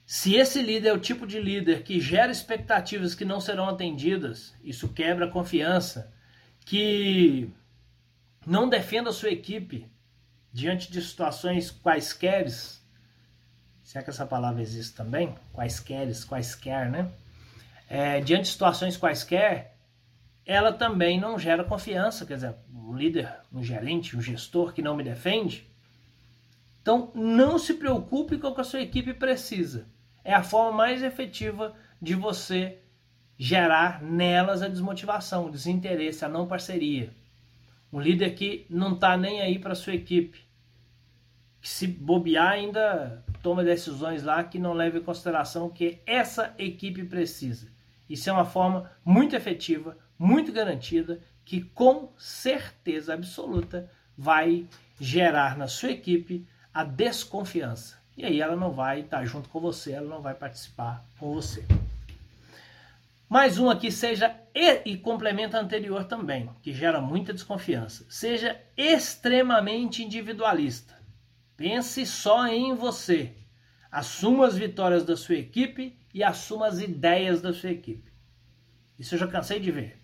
Se 0.04 0.34
esse 0.34 0.60
líder 0.60 0.88
é 0.88 0.92
o 0.92 0.98
tipo 0.98 1.24
de 1.24 1.38
líder 1.38 1.84
que 1.84 2.00
gera 2.00 2.32
expectativas 2.32 3.14
que 3.14 3.24
não 3.24 3.40
serão 3.40 3.68
atendidas, 3.68 4.56
isso 4.64 4.88
quebra 4.88 5.26
a 5.26 5.30
confiança, 5.30 6.12
que 6.64 7.48
não 8.46 8.68
defenda 8.68 9.12
sua 9.12 9.30
equipe 9.30 9.90
diante 10.52 10.90
de 10.90 11.00
situações 11.00 11.70
quaisquer, 11.70 12.48
se 12.48 13.98
é 13.98 14.02
que 14.02 14.10
essa 14.10 14.26
palavra 14.26 14.62
existe 14.62 14.94
também, 14.94 15.34
quaisquer, 15.52 16.08
quaisquer, 16.26 16.90
né? 16.90 17.10
é, 17.90 18.20
diante 18.20 18.42
de 18.42 18.50
situações 18.50 18.96
quaisquer, 18.96 19.76
ela 20.46 20.72
também 20.72 21.18
não 21.18 21.36
gera 21.36 21.64
confiança. 21.64 22.24
Quer 22.24 22.34
dizer, 22.34 22.54
um 22.72 22.94
líder, 22.94 23.34
um 23.52 23.64
gerente, 23.64 24.16
um 24.16 24.22
gestor 24.22 24.72
que 24.72 24.80
não 24.80 24.96
me 24.96 25.02
defende. 25.02 25.68
Então, 26.80 27.10
não 27.16 27.58
se 27.58 27.74
preocupe 27.74 28.38
com 28.38 28.46
o 28.46 28.54
que 28.54 28.60
a 28.60 28.64
sua 28.64 28.80
equipe 28.80 29.12
precisa. 29.12 29.88
É 30.22 30.32
a 30.32 30.42
forma 30.42 30.78
mais 30.78 31.02
efetiva 31.02 31.74
de 32.00 32.14
você 32.14 32.78
gerar 33.36 34.00
nelas 34.00 34.62
a 34.62 34.68
desmotivação, 34.68 35.46
o 35.46 35.50
desinteresse, 35.50 36.24
a 36.24 36.28
não 36.28 36.46
parceria. 36.46 37.12
Um 37.92 38.00
líder 38.00 38.34
que 38.34 38.66
não 38.70 38.94
está 38.94 39.16
nem 39.16 39.40
aí 39.40 39.58
para 39.58 39.74
sua 39.74 39.94
equipe, 39.94 40.44
que 41.60 41.68
se 41.68 41.86
bobear 41.86 42.52
ainda 42.52 43.24
toma 43.42 43.64
decisões 43.64 44.22
lá 44.22 44.44
que 44.44 44.58
não 44.58 44.72
leva 44.72 44.98
em 44.98 45.02
consideração 45.02 45.66
o 45.66 45.70
que 45.70 46.00
essa 46.06 46.54
equipe 46.58 47.04
precisa. 47.04 47.68
Isso 48.08 48.28
é 48.28 48.32
uma 48.32 48.44
forma 48.44 48.90
muito 49.04 49.36
efetiva, 49.36 49.96
muito 50.18 50.52
garantida, 50.52 51.20
que 51.44 51.60
com 51.60 52.12
certeza 52.16 53.14
absoluta 53.14 53.90
vai 54.16 54.66
gerar 55.00 55.56
na 55.56 55.66
sua 55.66 55.90
equipe 55.90 56.46
a 56.72 56.84
desconfiança. 56.84 57.98
E 58.16 58.24
aí 58.24 58.40
ela 58.40 58.56
não 58.56 58.70
vai 58.70 59.00
estar 59.00 59.24
junto 59.24 59.48
com 59.48 59.60
você, 59.60 59.92
ela 59.92 60.08
não 60.08 60.20
vai 60.20 60.34
participar 60.34 61.04
com 61.18 61.32
você. 61.32 61.64
Mais 63.30 63.60
um 63.60 63.70
aqui 63.70 63.92
seja 63.92 64.36
e, 64.52 64.90
e 64.90 64.96
complementa 64.96 65.56
anterior 65.56 66.02
também, 66.02 66.50
que 66.60 66.74
gera 66.74 67.00
muita 67.00 67.32
desconfiança. 67.32 68.04
Seja 68.08 68.60
extremamente 68.76 70.02
individualista. 70.02 71.00
Pense 71.56 72.04
só 72.06 72.48
em 72.48 72.74
você. 72.74 73.36
Assuma 73.88 74.48
as 74.48 74.58
vitórias 74.58 75.04
da 75.04 75.16
sua 75.16 75.36
equipe 75.36 75.96
e 76.12 76.24
assuma 76.24 76.66
as 76.66 76.80
ideias 76.80 77.40
da 77.40 77.52
sua 77.52 77.70
equipe. 77.70 78.12
Isso 78.98 79.14
eu 79.14 79.18
já 79.20 79.28
cansei 79.28 79.60
de 79.60 79.70
ver. 79.70 80.02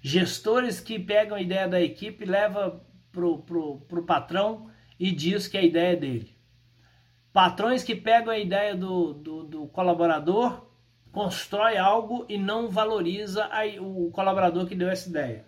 Gestores 0.00 0.80
que 0.80 0.98
pegam 0.98 1.36
a 1.36 1.42
ideia 1.42 1.68
da 1.68 1.82
equipe, 1.82 2.24
levam 2.24 2.80
pro, 3.12 3.42
pro, 3.42 3.80
pro 3.80 4.06
patrão 4.06 4.70
e 4.98 5.12
diz 5.12 5.46
que 5.46 5.58
a 5.58 5.62
ideia 5.62 5.92
é 5.92 5.96
dele. 5.96 6.34
Patrões 7.30 7.84
que 7.84 7.94
pegam 7.94 8.32
a 8.32 8.38
ideia 8.38 8.74
do, 8.74 9.12
do, 9.12 9.44
do 9.44 9.66
colaborador, 9.66 10.73
constrói 11.14 11.76
algo 11.76 12.26
e 12.28 12.36
não 12.36 12.68
valoriza 12.68 13.48
o 13.80 14.10
colaborador 14.10 14.66
que 14.66 14.74
deu 14.74 14.88
essa 14.88 15.08
ideia. 15.08 15.46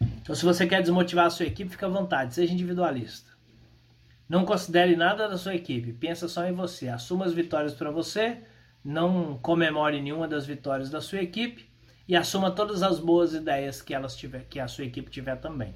Então, 0.00 0.34
se 0.34 0.44
você 0.44 0.66
quer 0.66 0.82
desmotivar 0.82 1.26
a 1.26 1.30
sua 1.30 1.46
equipe, 1.46 1.70
fica 1.70 1.86
à 1.86 1.88
vontade, 1.88 2.34
seja 2.34 2.52
individualista. 2.52 3.30
Não 4.28 4.44
considere 4.44 4.96
nada 4.96 5.28
da 5.28 5.38
sua 5.38 5.54
equipe, 5.54 5.92
pensa 5.92 6.26
só 6.28 6.44
em 6.44 6.52
você. 6.52 6.88
Assuma 6.88 7.24
as 7.24 7.32
vitórias 7.32 7.74
para 7.74 7.92
você, 7.92 8.42
não 8.84 9.38
comemore 9.38 10.02
nenhuma 10.02 10.26
das 10.26 10.44
vitórias 10.44 10.90
da 10.90 11.00
sua 11.00 11.22
equipe 11.22 11.70
e 12.08 12.16
assuma 12.16 12.50
todas 12.50 12.82
as 12.82 12.98
boas 12.98 13.34
ideias 13.34 13.80
que 13.80 13.94
elas 13.94 14.16
tiver, 14.16 14.46
que 14.50 14.58
a 14.58 14.66
sua 14.66 14.84
equipe 14.84 15.10
tiver 15.10 15.36
também. 15.36 15.74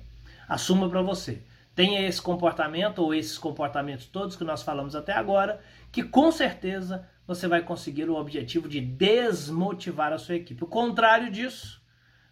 Assuma 0.48 0.90
para 0.90 1.00
você. 1.00 1.40
Tenha 1.76 2.06
esse 2.06 2.20
comportamento 2.20 2.98
ou 2.98 3.14
esses 3.14 3.38
comportamentos 3.38 4.06
todos 4.06 4.34
que 4.34 4.44
nós 4.44 4.62
falamos 4.62 4.96
até 4.96 5.12
agora, 5.12 5.60
que 5.92 6.02
com 6.02 6.30
certeza 6.32 7.08
você 7.26 7.46
vai 7.46 7.62
conseguir 7.62 8.08
o 8.10 8.16
objetivo 8.16 8.68
de 8.68 8.80
desmotivar 8.80 10.12
a 10.12 10.18
sua 10.18 10.36
equipe. 10.36 10.64
O 10.64 10.68
contrário 10.68 11.30
disso, 11.30 11.82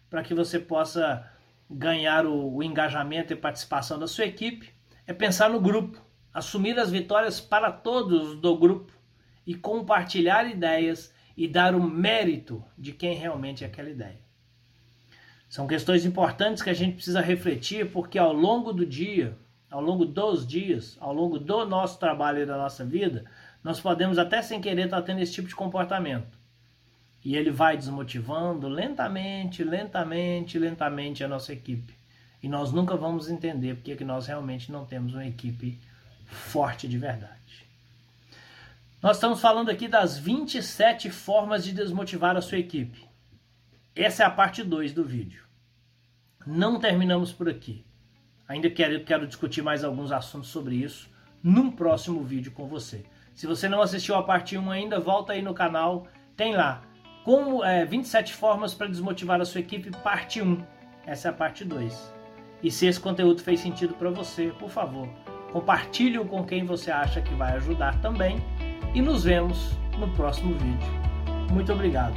para 0.09 0.23
que 0.23 0.33
você 0.33 0.59
possa 0.59 1.29
ganhar 1.69 2.25
o, 2.25 2.55
o 2.55 2.63
engajamento 2.63 3.31
e 3.31 3.35
participação 3.35 3.97
da 3.97 4.07
sua 4.07 4.25
equipe, 4.25 4.73
é 5.07 5.13
pensar 5.13 5.49
no 5.49 5.59
grupo 5.59 6.01
assumir 6.33 6.79
as 6.79 6.89
vitórias 6.89 7.39
para 7.39 7.71
todos 7.71 8.35
do 8.39 8.57
grupo 8.57 8.93
e 9.45 9.53
compartilhar 9.55 10.49
ideias 10.49 11.13
e 11.35 11.47
dar 11.47 11.75
o 11.75 11.83
mérito 11.83 12.63
de 12.77 12.91
quem 12.91 13.15
realmente 13.15 13.63
é 13.63 13.67
aquela 13.67 13.89
ideia. 13.89 14.19
São 15.49 15.67
questões 15.67 16.05
importantes 16.05 16.63
que 16.63 16.69
a 16.69 16.73
gente 16.73 16.95
precisa 16.95 17.19
refletir, 17.19 17.91
porque 17.91 18.17
ao 18.17 18.31
longo 18.31 18.71
do 18.71 18.85
dia, 18.85 19.37
ao 19.69 19.81
longo 19.81 20.05
dos 20.05 20.47
dias, 20.47 20.97
ao 21.01 21.13
longo 21.13 21.37
do 21.37 21.65
nosso 21.65 21.99
trabalho 21.99 22.41
e 22.41 22.45
da 22.45 22.57
nossa 22.57 22.85
vida, 22.85 23.25
nós 23.63 23.79
podemos 23.79 24.17
até 24.17 24.41
sem 24.41 24.59
querer 24.59 24.85
estar 24.85 25.01
tendo 25.01 25.21
esse 25.21 25.33
tipo 25.33 25.47
de 25.47 25.55
comportamento. 25.55 26.39
E 27.23 27.35
ele 27.35 27.51
vai 27.51 27.77
desmotivando 27.77 28.67
lentamente, 28.67 29.63
lentamente, 29.63 30.57
lentamente 30.57 31.23
a 31.23 31.27
nossa 31.27 31.53
equipe. 31.53 31.93
E 32.41 32.49
nós 32.49 32.71
nunca 32.71 32.95
vamos 32.95 33.29
entender 33.29 33.75
porque 33.75 33.95
que 33.95 34.03
nós 34.03 34.25
realmente 34.25 34.71
não 34.71 34.85
temos 34.85 35.13
uma 35.13 35.25
equipe 35.25 35.79
forte 36.25 36.87
de 36.87 36.97
verdade. 36.97 37.67
Nós 39.01 39.17
estamos 39.17 39.39
falando 39.39 39.69
aqui 39.69 39.87
das 39.87 40.17
27 40.17 41.11
formas 41.11 41.63
de 41.63 41.71
desmotivar 41.71 42.35
a 42.35 42.41
sua 42.41 42.57
equipe. 42.57 43.03
Essa 43.95 44.23
é 44.23 44.25
a 44.25 44.31
parte 44.31 44.63
2 44.63 44.93
do 44.93 45.03
vídeo. 45.03 45.43
Não 46.45 46.79
terminamos 46.79 47.31
por 47.31 47.47
aqui. 47.47 47.85
Ainda 48.47 48.69
quero, 48.69 49.03
quero 49.03 49.27
discutir 49.27 49.61
mais 49.61 49.83
alguns 49.83 50.11
assuntos 50.11 50.49
sobre 50.49 50.75
isso 50.75 51.09
num 51.43 51.71
próximo 51.71 52.23
vídeo 52.23 52.51
com 52.51 52.67
você. 52.67 53.03
Se 53.33 53.47
você 53.47 53.67
não 53.67 53.81
assistiu 53.81 54.15
a 54.15 54.23
parte 54.23 54.57
1 54.57 54.71
ainda, 54.71 54.99
volta 54.99 55.33
aí 55.33 55.41
no 55.41 55.53
canal. 55.53 56.07
Tem 56.35 56.55
lá 56.55 56.81
como 57.23 57.63
é, 57.63 57.85
27 57.85 58.33
formas 58.33 58.73
para 58.73 58.87
desmotivar 58.87 59.39
a 59.39 59.45
sua 59.45 59.61
equipe, 59.61 59.91
parte 60.03 60.41
1. 60.41 60.63
Essa 61.05 61.29
é 61.29 61.31
a 61.31 61.33
parte 61.33 61.63
2. 61.63 62.13
E 62.63 62.69
se 62.69 62.85
esse 62.85 62.99
conteúdo 62.99 63.41
fez 63.41 63.59
sentido 63.59 63.93
para 63.95 64.09
você, 64.09 64.53
por 64.59 64.69
favor, 64.69 65.07
compartilhe-o 65.51 66.25
com 66.25 66.43
quem 66.43 66.63
você 66.63 66.91
acha 66.91 67.21
que 67.21 67.33
vai 67.33 67.53
ajudar 67.53 67.99
também 68.01 68.37
e 68.93 69.01
nos 69.01 69.23
vemos 69.23 69.71
no 69.97 70.09
próximo 70.09 70.53
vídeo. 70.53 70.91
Muito 71.51 71.73
obrigado 71.73 72.15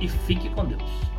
e 0.00 0.08
fique 0.08 0.48
com 0.50 0.64
Deus. 0.64 1.11